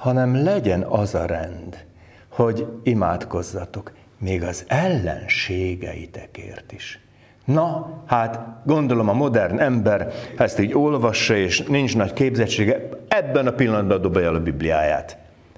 hanem 0.05 0.45
legyen 0.45 0.83
az 0.83 1.15
a 1.15 1.27
rend, 1.27 1.85
hogy 2.29 2.67
imádkozzatok 2.83 3.93
még 4.19 4.43
az 4.43 4.65
ellenségeitekért 4.67 6.73
is. 6.73 7.01
Na, 7.45 7.91
hát 8.07 8.41
gondolom 8.65 9.09
a 9.09 9.13
modern 9.13 9.59
ember 9.59 10.13
ezt 10.37 10.59
így 10.59 10.75
olvassa, 10.75 11.37
és 11.37 11.63
nincs 11.63 11.97
nagy 11.97 12.13
képzettsége, 12.13 12.89
ebben 13.09 13.47
a 13.47 13.53
pillanatban 13.53 14.01
dobja 14.01 14.23
el 14.23 14.35
a 14.35 14.41
Bibliáját. 14.41 15.17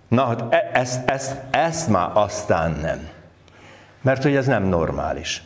Na, 0.08 0.24
hát 0.24 0.54
e- 0.54 0.70
ezt, 0.72 1.10
ezt, 1.10 1.36
ezt 1.50 1.88
már 1.88 2.10
aztán 2.14 2.78
nem. 2.82 3.08
Mert 4.02 4.22
hogy 4.22 4.36
ez 4.36 4.46
nem 4.46 4.64
normális. 4.64 5.42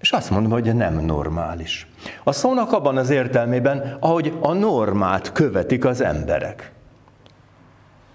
És 0.00 0.10
azt 0.10 0.30
mondom, 0.30 0.52
hogy 0.52 0.74
nem 0.74 0.94
normális. 0.94 1.86
A 2.24 2.32
szónak 2.32 2.72
abban 2.72 2.96
az 2.96 3.10
értelmében, 3.10 3.96
ahogy 4.00 4.32
a 4.40 4.52
normát 4.52 5.32
követik 5.32 5.84
az 5.84 6.00
emberek. 6.00 6.72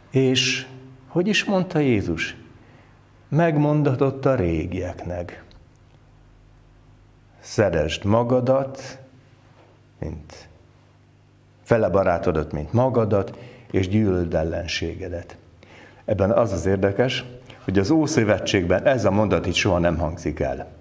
És 0.09 0.65
hogy 1.07 1.27
is 1.27 1.43
mondta 1.43 1.79
Jézus? 1.79 2.35
Megmondatott 3.29 4.25
a 4.25 4.35
régieknek. 4.35 5.43
Szeresd 7.39 8.03
magadat, 8.03 8.99
mint 9.99 10.47
fele 11.63 11.89
barátodat, 11.89 12.51
mint 12.51 12.73
magadat, 12.73 13.37
és 13.71 13.87
gyűlöld 13.87 14.33
ellenségedet. 14.33 15.37
Ebben 16.05 16.31
az 16.31 16.51
az 16.51 16.65
érdekes, 16.65 17.25
hogy 17.63 17.79
az 17.79 17.89
Ószövetségben 17.89 18.85
ez 18.85 19.05
a 19.05 19.11
mondat 19.11 19.45
itt 19.45 19.53
soha 19.53 19.77
nem 19.77 19.97
hangzik 19.97 20.39
el. 20.39 20.76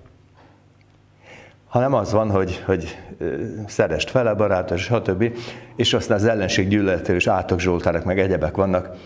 Hanem 1.68 1.94
az 1.94 2.12
van, 2.12 2.30
hogy, 2.30 2.62
hogy 2.66 2.98
szerest 3.66 4.10
fele 4.10 4.34
barátos, 4.34 4.82
stb. 4.82 5.32
És 5.76 5.94
aztán 5.94 6.16
az 6.16 6.24
ellenség 6.24 6.68
gyűlöletéről 6.68 7.16
is 7.16 7.26
átok 7.26 7.60
zsoltárok, 7.60 8.04
meg 8.04 8.18
egyebek 8.18 8.56
vannak. 8.56 8.96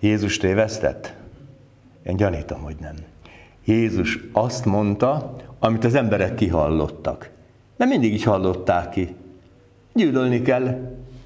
Jézus 0.00 0.36
tévesztett? 0.36 1.14
Én 2.02 2.16
gyanítom, 2.16 2.62
hogy 2.62 2.76
nem. 2.80 2.94
Jézus 3.64 4.18
azt 4.32 4.64
mondta, 4.64 5.36
amit 5.58 5.84
az 5.84 5.94
emberek 5.94 6.34
kihallottak. 6.34 7.30
Nem 7.76 7.88
mindig 7.88 8.12
így 8.12 8.22
hallották 8.22 8.90
ki. 8.90 9.16
Gyűlölni 9.94 10.42
kell. 10.42 10.78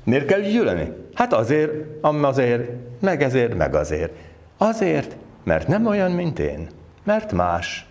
Miért 0.04 0.26
kell 0.26 0.40
gyűlölni? 0.40 0.92
Hát 1.14 1.32
azért, 1.32 1.72
azért, 2.00 2.70
meg 3.00 3.22
ezért, 3.22 3.54
meg 3.54 3.74
azért. 3.74 4.12
Azért, 4.56 5.16
mert 5.44 5.68
nem 5.68 5.86
olyan, 5.86 6.10
mint 6.10 6.38
én. 6.38 6.68
Mert 7.04 7.32
más. 7.32 7.86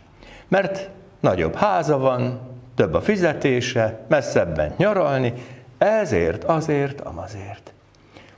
Mert 0.48 0.90
nagyobb 1.20 1.56
háza 1.56 1.98
van, 1.98 2.40
több 2.76 2.94
a 2.94 3.02
fizetése, 3.02 4.06
messzebben 4.08 4.74
nyaralni, 4.78 5.34
ezért, 5.78 6.44
azért, 6.44 7.02
amazért. 7.02 7.74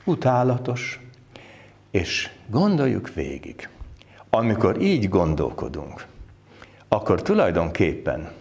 Utálatos. 0.04 1.00
És 1.92 2.30
gondoljuk 2.48 3.14
végig, 3.14 3.70
amikor 4.30 4.82
így 4.82 5.10
gondolkodunk, 5.10 6.06
akkor 6.88 7.22
tulajdonképpen 7.22 8.32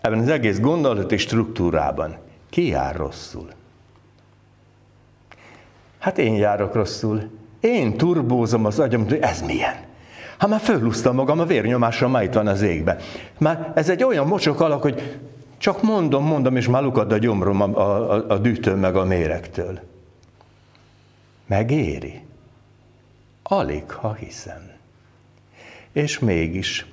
ebben 0.00 0.18
az 0.18 0.28
egész 0.28 0.60
gondolati 0.60 1.16
struktúrában 1.16 2.16
ki 2.50 2.68
jár 2.68 2.96
rosszul? 2.96 3.48
Hát 5.98 6.18
én 6.18 6.34
járok 6.34 6.74
rosszul. 6.74 7.30
Én 7.60 7.96
turbózom 7.96 8.64
az 8.64 8.78
agyam, 8.78 9.04
hogy 9.04 9.18
ez 9.20 9.42
milyen? 9.42 9.74
Hát 10.38 10.48
már 10.48 10.60
fölhúztam 10.60 11.14
magam, 11.14 11.40
a 11.40 11.44
vérnyomásom 11.44 12.10
már 12.10 12.22
itt 12.22 12.32
van 12.32 12.46
az 12.46 12.62
égbe. 12.62 12.96
Már 13.38 13.72
ez 13.74 13.88
egy 13.88 14.04
olyan 14.04 14.26
mocsok 14.26 14.60
alak, 14.60 14.82
hogy 14.82 15.18
csak 15.58 15.82
mondom, 15.82 16.24
mondom, 16.24 16.56
és 16.56 16.68
már 16.68 16.82
lukad 16.82 17.12
a 17.12 17.18
gyomrom 17.18 17.60
a, 17.60 17.68
a, 18.14 18.24
a 18.28 18.38
dűtől 18.38 18.76
meg 18.76 18.96
a 18.96 19.04
méregtől. 19.04 19.80
Megéri? 21.46 22.22
Alig, 23.42 23.90
ha 23.90 24.14
hiszem. 24.14 24.70
És 25.92 26.18
mégis 26.18 26.86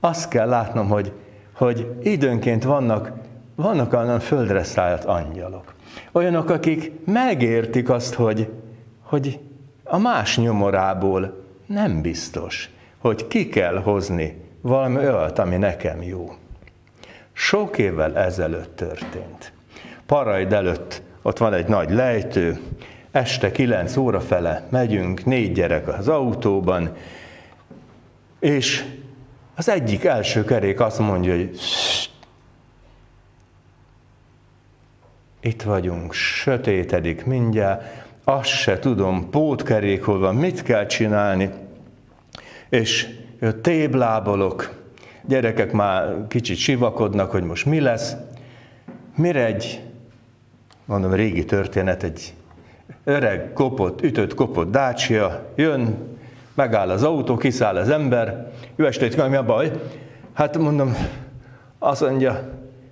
azt 0.00 0.28
kell 0.28 0.48
látnom, 0.48 0.88
hogy, 0.88 1.12
hogy 1.52 1.94
időnként 2.02 2.64
vannak, 2.64 3.12
vannak 3.54 3.92
olyan 3.92 4.20
földre 4.20 4.64
szállt 4.64 5.04
angyalok. 5.04 5.74
Olyanok, 6.12 6.50
akik 6.50 6.92
megértik 7.04 7.90
azt, 7.90 8.14
hogy, 8.14 8.52
hogy 9.02 9.40
a 9.84 9.98
más 9.98 10.38
nyomorából 10.38 11.44
nem 11.66 12.00
biztos, 12.00 12.70
hogy 12.98 13.26
ki 13.26 13.48
kell 13.48 13.76
hozni 13.76 14.42
valami 14.60 14.96
olyat, 14.96 15.38
ami 15.38 15.56
nekem 15.56 16.02
jó. 16.02 16.34
Sok 17.38 17.78
évvel 17.78 18.16
ezelőtt 18.16 18.76
történt. 18.76 19.52
Parajd 20.06 20.52
előtt 20.52 21.02
ott 21.22 21.38
van 21.38 21.54
egy 21.54 21.66
nagy 21.66 21.90
lejtő, 21.90 22.60
este 23.10 23.52
9 23.52 23.96
óra 23.96 24.20
fele 24.20 24.66
megyünk, 24.70 25.24
négy 25.24 25.52
gyerek 25.52 25.88
az 25.88 26.08
autóban, 26.08 26.96
és 28.40 28.84
az 29.54 29.68
egyik 29.68 30.04
első 30.04 30.44
kerék 30.44 30.80
azt 30.80 30.98
mondja, 30.98 31.36
hogy 31.36 31.58
itt 35.40 35.62
vagyunk, 35.62 36.12
sötétedik 36.12 37.24
mindjárt, 37.24 38.04
azt 38.24 38.48
se 38.48 38.78
tudom, 38.78 39.30
pótkerék 39.30 40.04
hol 40.04 40.18
van, 40.18 40.34
mit 40.34 40.62
kell 40.62 40.86
csinálni, 40.86 41.50
és 42.68 43.08
téblábolok, 43.62 44.85
gyerekek 45.26 45.72
már 45.72 46.14
kicsit 46.28 46.56
sivakodnak, 46.56 47.30
hogy 47.30 47.42
most 47.42 47.66
mi 47.66 47.80
lesz, 47.80 48.16
mire 49.16 49.44
egy, 49.44 49.82
mondom, 50.84 51.12
régi 51.12 51.44
történet, 51.44 52.02
egy 52.02 52.34
öreg, 53.04 53.52
kopott, 53.52 54.02
ütött, 54.02 54.34
kopott 54.34 54.70
dácsia, 54.70 55.42
jön, 55.54 55.96
megáll 56.54 56.90
az 56.90 57.02
autó, 57.02 57.36
kiszáll 57.36 57.76
az 57.76 57.88
ember, 57.88 58.52
jó 58.76 58.84
estét, 58.84 59.28
mi 59.28 59.36
a 59.36 59.44
baj? 59.44 59.70
Hát 60.32 60.58
mondom, 60.58 60.96
azt 61.78 62.00
mondja, 62.00 62.48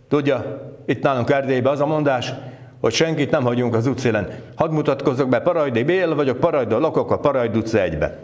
tudja, 0.08 0.62
itt 0.86 1.02
nálunk 1.02 1.30
Erdélyben 1.30 1.72
az 1.72 1.80
a 1.80 1.86
mondás, 1.86 2.32
hogy 2.80 2.92
senkit 2.92 3.30
nem 3.30 3.42
hagyunk 3.42 3.74
az 3.74 3.86
útszélen. 3.86 4.28
Hadd 4.54 4.70
mutatkozzak 4.70 5.28
be, 5.28 5.40
Parajdi 5.40 5.82
Bél 5.82 6.14
vagyok, 6.14 6.40
Parajda 6.40 6.78
lakok 6.78 7.10
a 7.10 7.18
Parajd 7.18 7.56
utca 7.56 7.82
egybe. 7.82 8.18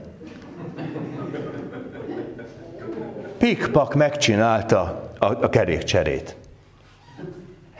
Pikpak 3.41 3.95
megcsinálta 3.95 5.11
a, 5.19 5.27
a 5.27 5.49
kerékcserét. 5.49 6.37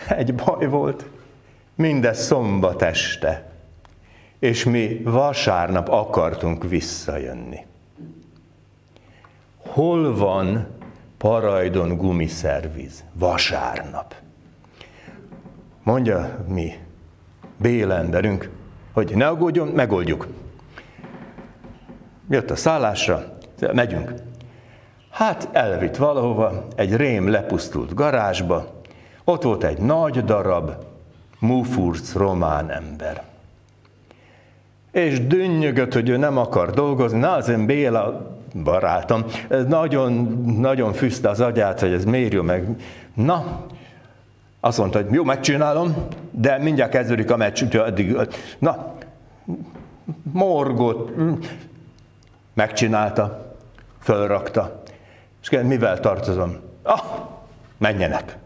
Egy 0.09 0.35
baj 0.35 0.67
volt, 0.67 1.07
mindez 1.75 2.25
szombat 2.25 2.83
este, 2.83 3.51
és 4.39 4.65
mi 4.65 5.01
vasárnap 5.05 5.89
akartunk 5.89 6.69
visszajönni. 6.69 7.67
Hol 9.57 10.17
van 10.17 10.67
Parajdon 11.19 11.97
gumiszerviz? 11.97 13.05
Vasárnap. 13.13 14.15
Mondja 15.83 16.45
mi, 16.49 16.73
Béla 17.57 17.95
emberünk, 17.95 18.51
hogy 18.93 19.13
ne 19.15 19.27
aggódjon, 19.27 19.69
megoldjuk. 19.69 20.27
Jött 22.29 22.51
a 22.51 22.57
szállásra, 22.57 23.39
megyünk. 23.73 24.29
Hát 25.11 25.49
elvitt 25.53 25.97
valahova, 25.97 26.67
egy 26.77 26.97
rém 26.97 27.29
lepusztult 27.29 27.95
garázsba, 27.95 28.67
ott 29.25 29.43
volt 29.43 29.65
egy 29.65 29.79
nagy 29.79 30.25
darab, 30.25 30.71
mufurc 31.39 32.13
román 32.13 32.71
ember. 32.71 33.23
És 34.93 35.27
dünnyögött, 35.27 35.93
hogy 35.93 36.09
ő 36.09 36.17
nem 36.17 36.37
akar 36.37 36.71
dolgozni. 36.71 37.23
Az 37.23 37.49
én 37.49 37.67
Béla 37.67 38.37
barátom, 38.63 39.25
ez 39.49 39.67
nagyon, 39.67 40.13
nagyon 40.59 40.93
fűzte 40.93 41.29
az 41.29 41.41
agyát, 41.41 41.81
hogy 41.81 41.93
ez 41.93 42.05
jó 42.05 42.43
meg. 42.43 42.81
Na, 43.15 43.67
azt 44.61 44.79
mondta, 44.79 45.03
hogy 45.03 45.13
jó, 45.13 45.25
megcsinálom, 45.25 45.95
de 46.31 46.59
mindjárt 46.59 46.91
kezdődik 46.91 47.31
a 47.31 47.37
meccs, 47.37 47.63
úgyhogy 47.63 47.81
addig, 47.81 48.17
na, 48.59 48.95
morgott, 50.33 51.11
megcsinálta, 52.55 53.55
fölrakta. 54.01 54.80
És 55.43 55.49
kérdez, 55.49 55.69
mivel 55.69 56.01
tartozom? 56.01 56.57
Ah, 56.83 57.01
menjenek. 57.79 58.37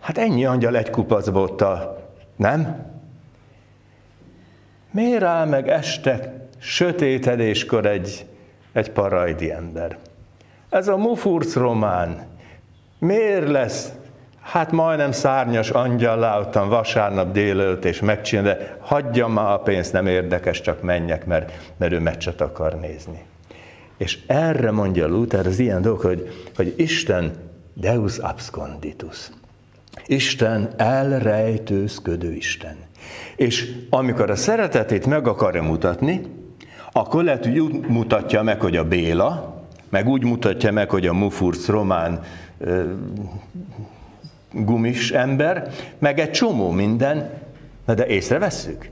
Hát 0.00 0.18
ennyi 0.18 0.44
angyal 0.44 0.76
egy 0.76 0.90
kupacba 0.90 1.40
ott 1.40 1.60
a, 1.60 2.02
nem? 2.36 2.90
Miért 4.90 5.22
áll 5.22 5.46
meg 5.46 5.68
este 5.68 6.46
sötétedéskor 6.58 7.86
egy, 7.86 8.26
egy 8.72 8.90
parajdi 8.90 9.50
ember? 9.50 9.98
Ez 10.70 10.88
a 10.88 10.96
mufurc 10.96 11.54
román. 11.54 12.26
Miért 12.98 13.48
lesz 13.48 13.92
Hát 14.42 14.72
majdnem 14.72 15.12
szárnyas 15.12 15.70
angyal 15.70 16.18
láttam 16.18 16.68
vasárnap 16.68 17.32
délelőtt, 17.32 17.84
és 17.84 18.00
megcsinál, 18.00 18.44
de 18.44 18.76
hagyjam 18.80 19.32
már 19.32 19.52
a 19.52 19.58
pénzt, 19.58 19.92
nem 19.92 20.06
érdekes, 20.06 20.60
csak 20.60 20.82
menjek, 20.82 21.26
mert, 21.26 21.52
mert 21.76 21.92
ő 21.92 22.00
meccset 22.00 22.40
akar 22.40 22.80
nézni. 22.80 23.24
És 24.02 24.18
erre 24.26 24.70
mondja 24.70 25.06
Luther 25.06 25.46
az 25.46 25.58
ilyen 25.58 25.82
dolgok, 25.82 26.02
hogy, 26.02 26.48
hogy 26.56 26.74
Isten 26.76 27.32
Deus 27.74 28.18
absconditus. 28.18 29.30
Isten 30.06 30.70
elrejtőzködő 30.76 32.32
Isten. 32.32 32.76
És 33.36 33.72
amikor 33.90 34.30
a 34.30 34.36
szeretetét 34.36 35.06
meg 35.06 35.26
akarja 35.26 35.62
mutatni, 35.62 36.20
akkor 36.92 37.24
lehet, 37.24 37.44
hogy 37.44 37.58
úgy 37.58 37.86
mutatja 37.88 38.42
meg, 38.42 38.60
hogy 38.60 38.76
a 38.76 38.84
Béla, 38.84 39.62
meg 39.90 40.08
úgy 40.08 40.24
mutatja 40.24 40.72
meg, 40.72 40.90
hogy 40.90 41.06
a 41.06 41.12
Mufurc 41.12 41.66
román 41.66 42.24
gumis 44.52 45.10
ember, 45.10 45.72
meg 45.98 46.18
egy 46.18 46.30
csomó 46.30 46.70
minden, 46.70 47.30
na 47.86 47.94
de 47.94 48.06
észrevesszük? 48.06 48.90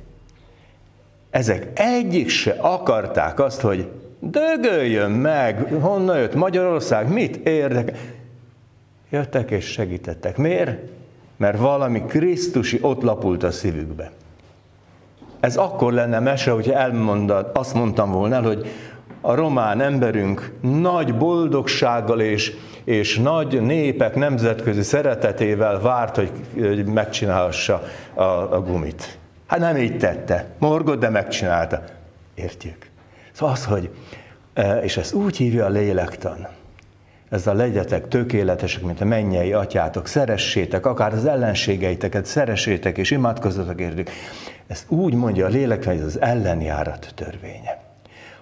Ezek 1.31 1.69
egyik 1.75 2.29
se 2.29 2.51
akarták 2.51 3.41
azt, 3.41 3.61
hogy 3.61 4.00
dögöljön 4.21 5.11
meg, 5.11 5.73
honnan 5.81 6.19
jött 6.19 6.35
Magyarország, 6.35 7.13
mit 7.13 7.37
érdekel. 7.37 7.95
Jöttek 9.11 9.51
és 9.51 9.65
segítettek. 9.65 10.37
Miért? 10.37 10.79
Mert 11.37 11.59
valami 11.59 12.03
Krisztusi 12.03 12.79
ott 12.83 13.03
lapult 13.03 13.43
a 13.43 13.51
szívükbe. 13.51 14.11
Ez 15.41 15.57
akkor 15.57 15.93
lenne 15.93 16.19
mese, 16.19 16.51
hogyha 16.51 16.73
elmondad, 16.73 17.51
azt 17.55 17.75
mondtam 17.75 18.11
volna 18.11 18.35
el, 18.35 18.43
hogy 18.43 18.67
a 19.21 19.35
román 19.35 19.81
emberünk 19.81 20.53
nagy 20.61 21.17
boldogsággal 21.17 22.21
és, 22.21 22.53
és 22.85 23.19
nagy 23.19 23.63
népek 23.63 24.15
nemzetközi 24.15 24.83
szeretetével 24.83 25.81
várt, 25.81 26.17
hogy, 26.17 26.31
hogy 26.55 26.85
megcsinálhassa 26.85 27.83
a, 28.15 28.23
a 28.23 28.63
gumit. 28.63 29.19
Hát 29.47 29.59
nem 29.59 29.77
így 29.77 29.99
tette. 29.99 30.47
Morgott, 30.59 31.01
de 31.01 31.09
megcsinálta. 31.09 31.83
Értjük? 32.35 32.90
Szóval 33.41 33.55
az, 33.55 33.65
hogy, 33.65 33.91
e, 34.55 34.83
és 34.83 34.97
ezt 34.97 35.13
úgy 35.13 35.37
hívja 35.37 35.65
a 35.65 35.69
lélektan, 35.69 36.49
ez 37.29 37.47
a 37.47 37.53
legyetek 37.53 38.09
tökéletesek, 38.09 38.83
mint 38.83 39.01
a 39.01 39.05
mennyei 39.05 39.53
atyátok, 39.53 40.07
szeressétek, 40.07 40.87
akár 40.87 41.13
az 41.13 41.25
ellenségeiteket, 41.25 42.25
szeressétek 42.25 42.99
és 42.99 43.11
imádkozzatok 43.11 43.81
értük. 43.81 44.11
Ezt 44.67 44.91
úgy 44.91 45.15
mondja 45.15 45.47
a 45.47 45.49
lélektan, 45.49 45.93
hogy 45.93 46.01
ez 46.01 46.07
az 46.07 46.21
ellenjárat 46.21 47.13
törvénye. 47.15 47.83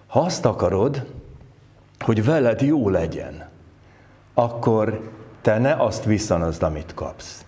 Ha 0.07 0.21
azt 0.21 0.45
akarod, 0.45 1.07
hogy 1.99 2.25
veled 2.25 2.61
jó 2.61 2.89
legyen, 2.89 3.49
akkor 4.35 5.11
te 5.41 5.59
ne 5.59 5.73
azt 5.73 6.05
viszonozd, 6.05 6.63
amit 6.63 6.95
kapsz. 6.95 7.45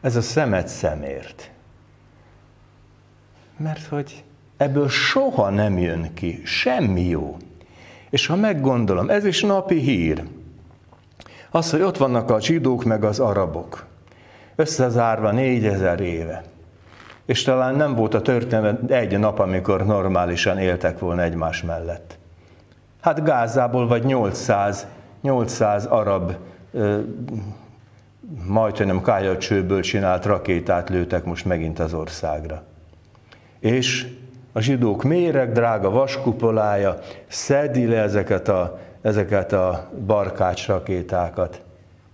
Ez 0.00 0.16
a 0.16 0.22
szemed 0.22 0.68
szemért. 0.68 1.50
Mert 3.56 3.86
hogy 3.86 4.24
ebből 4.62 4.88
soha 4.88 5.50
nem 5.50 5.78
jön 5.78 6.14
ki 6.14 6.40
semmi 6.44 7.08
jó. 7.08 7.36
És 8.10 8.26
ha 8.26 8.36
meggondolom, 8.36 9.10
ez 9.10 9.24
is 9.24 9.42
napi 9.42 9.78
hír. 9.78 10.22
Az, 11.50 11.70
hogy 11.70 11.82
ott 11.82 11.96
vannak 11.96 12.30
a 12.30 12.40
zsidók 12.40 12.84
meg 12.84 13.04
az 13.04 13.20
arabok, 13.20 13.86
összezárva 14.56 15.30
négyezer 15.30 16.00
éve. 16.00 16.44
És 17.24 17.42
talán 17.42 17.74
nem 17.74 17.94
volt 17.94 18.14
a 18.14 18.22
történet 18.22 18.90
egy 18.90 19.18
nap, 19.18 19.38
amikor 19.38 19.86
normálisan 19.86 20.58
éltek 20.58 20.98
volna 20.98 21.22
egymás 21.22 21.62
mellett. 21.62 22.18
Hát 23.00 23.24
Gázából 23.24 23.86
vagy 23.86 24.04
800, 24.04 24.86
800 25.22 25.86
arab 25.86 26.32
majdnem 28.46 29.02
kájacsőből 29.02 29.80
csinált 29.80 30.24
rakétát 30.24 30.88
lőtek 30.88 31.24
most 31.24 31.44
megint 31.44 31.78
az 31.78 31.94
országra. 31.94 32.62
És 33.58 34.06
a 34.52 34.60
zsidók 34.60 35.02
méreg 35.02 35.52
drága 35.52 35.90
vaskupolája 35.90 36.98
szedi 37.28 37.86
le 37.86 38.00
ezeket 38.00 38.48
a, 38.48 38.78
ezeket 39.02 39.52
a 39.52 39.90
barkács 40.06 40.66
rakétákat. 40.66 41.62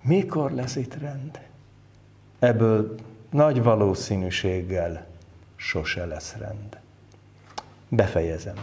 Mikor 0.03 0.51
lesz 0.51 0.77
itt 0.77 1.01
rend? 1.01 1.40
Ebből 2.38 2.94
nagy 3.31 3.62
valószínűséggel 3.62 5.07
sose 5.57 6.07
lesz 6.07 6.37
rend. 6.38 6.79
Befejezem. 7.88 8.57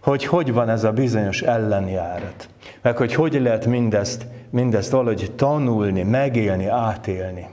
Hogy 0.00 0.24
hogy 0.24 0.52
van 0.52 0.68
ez 0.68 0.84
a 0.84 0.92
bizonyos 0.92 1.42
ellenjárat, 1.42 2.48
meg 2.82 2.96
hogy 2.96 3.14
hogy 3.14 3.40
lehet 3.40 3.66
mindezt, 3.66 4.26
mindezt 4.50 4.90
valahogy 4.90 5.32
tanulni, 5.36 6.02
megélni, 6.02 6.66
átélni. 6.66 7.48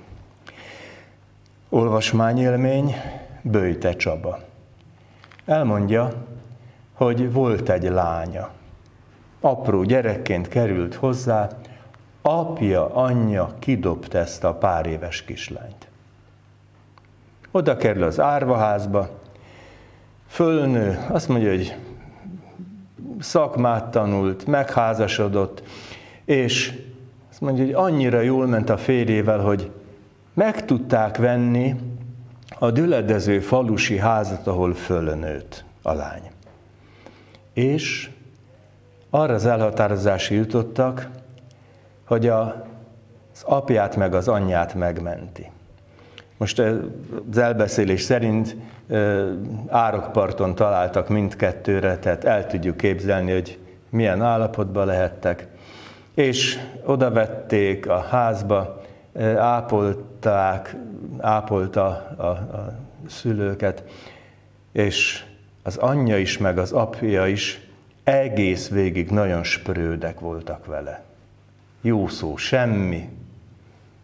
Olvasmányélmény, 1.70 2.96
Bőjte 3.42 3.96
Csaba. 3.96 4.47
Elmondja, 5.48 6.14
hogy 6.94 7.34
volt 7.34 7.70
egy 7.70 7.84
lánya. 7.84 8.50
Apró 9.42 9.84
gyerekként 9.84 10.48
került 10.48 10.96
hozzá, 10.96 11.50
apja, 12.22 12.96
anyja 12.96 13.56
kidobta 13.60 14.18
ezt 14.18 14.44
a 14.44 14.54
pár 14.54 14.86
éves 14.86 15.24
kislányt. 15.24 15.88
Oda 17.52 17.78
kerül 17.78 18.04
az 18.04 18.20
árvaházba, 18.20 19.10
fölnő, 20.28 21.06
azt 21.10 21.28
mondja, 21.28 21.50
hogy 21.50 21.76
szakmát 23.20 23.92
tanult, 23.92 24.46
megházasodott, 24.46 25.64
és 26.26 26.82
azt 27.30 27.42
mondja, 27.42 27.64
hogy 27.64 27.74
annyira 27.74 28.20
jól 28.22 28.48
ment 28.48 28.70
a 28.70 28.78
férjével, 28.78 29.40
hogy 29.40 29.72
meg 30.34 30.66
tudták 30.66 31.18
venni 31.18 31.76
a 32.60 32.72
düledező 32.72 33.40
falusi 33.40 33.98
házat, 33.98 34.48
ahol 34.48 34.74
fölnőtt 34.74 35.64
a 35.82 35.94
lány. 35.94 36.32
És 37.54 38.10
arra 39.10 39.34
az 39.34 39.46
elhatározásra 39.46 40.36
jutottak, 40.36 41.10
hogy 42.06 42.28
a, 42.28 42.66
az 43.34 43.44
apját 43.44 43.96
meg 43.96 44.14
az 44.14 44.28
anyját 44.28 44.74
megmenti. 44.74 45.52
Most 46.38 46.60
az 47.30 47.38
elbeszélés 47.38 48.02
szerint 48.02 48.56
árokparton 49.68 50.56
találtak 50.56 51.10
mindkettőre, 51.10 51.98
tehát 51.98 52.24
el 52.24 52.48
tudjuk 52.48 52.78
képzelni, 52.78 53.32
hogy 53.32 53.60
milyen 53.90 54.22
állapotban 54.22 54.86
lehettek. 54.86 55.48
És 56.14 56.60
oda 56.86 57.12
vették 57.12 57.90
a 57.90 58.00
házba, 58.00 58.77
ápolták, 59.38 60.76
ápolta 61.18 61.86
a, 62.18 62.28
a 62.28 62.78
szülőket, 63.08 63.84
és 64.72 65.26
az 65.64 65.78
anyja 65.78 66.18
is, 66.18 66.38
meg 66.38 66.58
az 66.58 66.72
apja 66.72 67.28
is 67.28 67.68
egész 68.04 68.70
végig 68.70 69.10
nagyon 69.10 69.44
sprődek 69.44 70.20
voltak 70.20 70.66
vele. 70.66 71.04
Jó 71.82 72.08
szó, 72.08 72.36
semmi, 72.36 73.10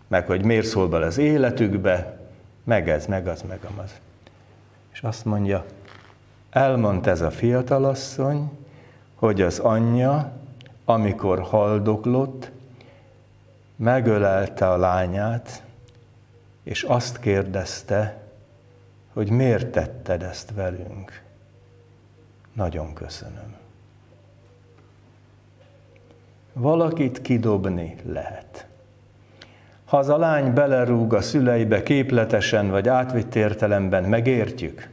meg 0.07 0.25
hogy 0.25 0.45
miért 0.45 0.65
szól 0.65 0.87
bele 0.87 1.05
az 1.05 1.17
életükbe, 1.17 2.17
meg 2.63 2.89
ez, 2.89 3.05
meg 3.05 3.27
az, 3.27 3.41
meg 3.41 3.59
az. 3.83 3.99
És 4.91 5.01
azt 5.01 5.25
mondja, 5.25 5.65
elmondta 6.49 7.09
ez 7.09 7.21
a 7.21 7.31
fiatalasszony, 7.31 8.51
hogy 9.15 9.41
az 9.41 9.59
anyja, 9.59 10.31
amikor 10.85 11.41
haldoklott, 11.41 12.51
megölelte 13.75 14.69
a 14.69 14.77
lányát, 14.77 15.63
és 16.63 16.83
azt 16.83 17.19
kérdezte, 17.19 18.21
hogy 19.13 19.29
miért 19.29 19.67
tetted 19.67 20.23
ezt 20.23 20.51
velünk. 20.53 21.21
Nagyon 22.53 22.93
köszönöm. 22.93 23.55
Valakit 26.53 27.21
kidobni 27.21 27.95
lehet. 28.05 28.65
Ha 29.85 29.97
az 29.97 30.09
a 30.09 30.17
lány 30.17 30.53
belerúg 30.53 31.13
a 31.13 31.21
szüleibe 31.21 31.83
képletesen 31.83 32.69
vagy 32.69 32.87
átvitt 32.87 33.35
értelemben, 33.35 34.03
megértjük? 34.03 34.89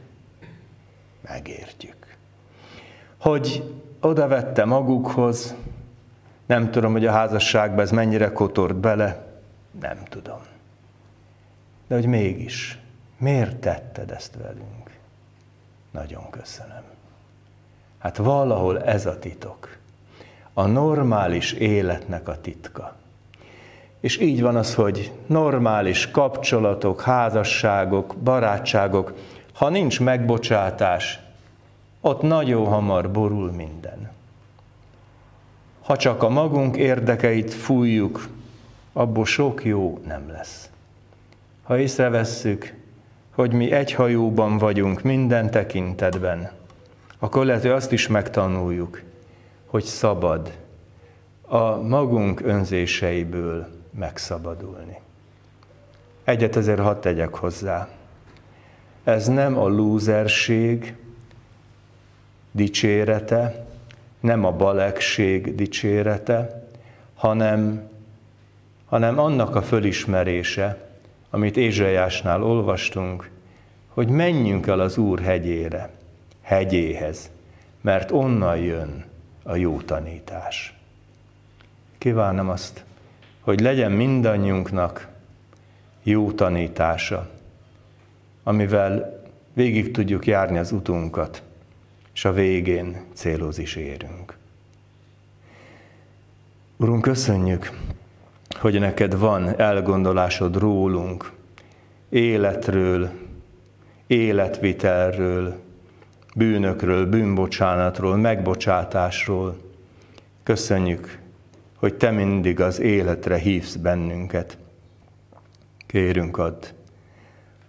Megértjük. 1.21 2.17
Hogy 3.17 3.73
oda 3.99 4.27
vette 4.27 4.65
magukhoz, 4.65 5.55
nem 6.45 6.71
tudom, 6.71 6.91
hogy 6.91 7.05
a 7.05 7.11
házasságban 7.11 7.79
ez 7.79 7.91
mennyire 7.91 8.31
kotort 8.31 8.75
bele, 8.75 9.25
nem 9.81 9.97
tudom. 10.09 10.39
De 11.87 11.95
hogy 11.95 12.05
mégis, 12.05 12.79
miért 13.17 13.55
tetted 13.55 14.11
ezt 14.11 14.35
velünk? 14.35 14.97
Nagyon 15.91 16.29
köszönöm. 16.29 16.83
Hát 17.97 18.17
valahol 18.17 18.83
ez 18.83 19.05
a 19.05 19.19
titok. 19.19 19.77
A 20.53 20.65
normális 20.65 21.51
életnek 21.51 22.27
a 22.27 22.41
titka. 22.41 22.95
És 23.99 24.19
így 24.19 24.41
van 24.41 24.55
az, 24.55 24.75
hogy 24.75 25.11
normális 25.25 26.11
kapcsolatok, 26.11 27.01
házasságok, 27.01 28.15
barátságok, 28.15 29.13
ha 29.53 29.69
nincs 29.69 29.99
megbocsátás, 29.99 31.19
ott 32.01 32.21
nagyon 32.21 32.65
hamar 32.65 33.11
borul 33.11 33.51
minden. 33.51 34.11
Ha 35.91 35.97
csak 35.97 36.23
a 36.23 36.29
magunk 36.29 36.77
érdekeit 36.77 37.53
fújjuk, 37.53 38.27
abból 38.93 39.25
sok 39.25 39.65
jó 39.65 39.99
nem 40.07 40.29
lesz. 40.29 40.69
Ha 41.63 41.79
észrevesszük, 41.79 42.73
hogy 43.31 43.53
mi 43.53 43.71
egy 43.71 43.91
hajóban 43.91 44.57
vagyunk 44.57 45.01
minden 45.01 45.49
tekintetben, 45.51 46.51
akkor 47.19 47.45
lehet, 47.45 47.61
hogy 47.61 47.71
azt 47.71 47.91
is 47.91 48.07
megtanuljuk, 48.07 49.01
hogy 49.65 49.83
szabad 49.83 50.57
a 51.41 51.75
magunk 51.75 52.41
önzéseiből 52.41 53.67
megszabadulni. 53.97 54.99
Egyet 56.23 56.55
ezért 56.55 56.79
hadd 56.79 57.01
tegyek 57.01 57.35
hozzá. 57.35 57.87
Ez 59.03 59.27
nem 59.27 59.57
a 59.57 59.67
lúzerség 59.67 60.95
dicsérete, 62.51 63.65
nem 64.21 64.45
a 64.45 64.51
balegség 64.51 65.55
dicsérete, 65.55 66.63
hanem, 67.15 67.89
hanem 68.85 69.19
annak 69.19 69.55
a 69.55 69.61
fölismerése, 69.61 70.89
amit 71.29 71.57
Ézsajásnál 71.57 72.43
olvastunk, 72.43 73.29
hogy 73.87 74.07
menjünk 74.07 74.67
el 74.67 74.79
az 74.79 74.97
Úr 74.97 75.19
hegyére, 75.19 75.89
hegyéhez, 76.41 77.29
mert 77.81 78.11
onnan 78.11 78.57
jön 78.57 79.05
a 79.43 79.55
jó 79.55 79.81
tanítás. 79.81 80.77
Kívánom 81.97 82.49
azt, 82.49 82.83
hogy 83.39 83.59
legyen 83.59 83.91
mindannyiunknak 83.91 85.07
jó 86.03 86.31
tanítása, 86.31 87.29
amivel 88.43 89.21
végig 89.53 89.91
tudjuk 89.91 90.25
járni 90.25 90.57
az 90.57 90.71
utunkat, 90.71 91.43
és 92.21 92.27
a 92.27 92.33
végén 92.33 93.03
célhoz 93.13 93.57
is 93.57 93.75
érünk. 93.75 94.37
Urunk, 96.77 97.01
köszönjük, 97.01 97.71
hogy 98.59 98.79
neked 98.79 99.17
van 99.17 99.59
elgondolásod 99.59 100.57
rólunk, 100.57 101.31
életről, 102.09 103.09
életvitelről, 104.07 105.59
bűnökről, 106.35 107.05
bűnbocsánatról, 107.05 108.15
megbocsátásról. 108.15 109.57
Köszönjük, 110.43 111.19
hogy 111.75 111.93
Te 111.93 112.11
mindig 112.11 112.59
az 112.59 112.79
életre 112.79 113.37
hívsz 113.37 113.75
bennünket. 113.75 114.57
Kérünk 115.87 116.37
add, 116.37 116.65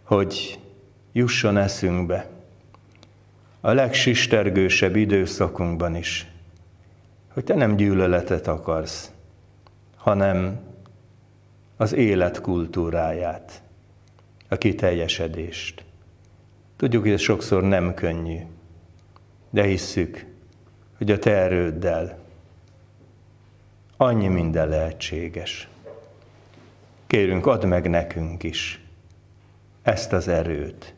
hogy 0.03 0.59
jusson 1.12 1.57
eszünkbe 1.57 2.32
a 3.64 3.72
legsistergősebb 3.72 4.96
időszakunkban 4.96 5.96
is, 5.96 6.27
hogy 7.33 7.44
Te 7.44 7.55
nem 7.55 7.77
gyűlöletet 7.77 8.46
akarsz, 8.46 9.12
hanem 9.96 10.61
az 11.77 11.92
élet 11.92 12.40
kultúráját, 12.40 13.62
a 14.48 14.57
kiteljesedést. 14.57 15.85
Tudjuk, 16.77 17.03
hogy 17.03 17.12
ez 17.12 17.20
sokszor 17.20 17.62
nem 17.62 17.94
könnyű, 17.94 18.38
de 19.51 19.62
hisszük, 19.62 20.27
hogy 20.96 21.11
a 21.11 21.18
Te 21.18 21.31
erőddel 21.31 22.18
annyi 23.96 24.29
minden 24.29 24.68
lehetséges. 24.68 25.68
Kérünk, 27.07 27.46
add 27.46 27.66
meg 27.66 27.90
nekünk 27.90 28.42
is 28.42 28.85
ezt 29.83 30.12
az 30.12 30.29
erőt, 30.29 30.94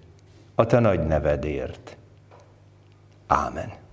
a 0.55 0.67
Te 0.67 0.79
nagy 0.79 1.07
nevedért. 1.07 1.97
Amen. 3.35 3.84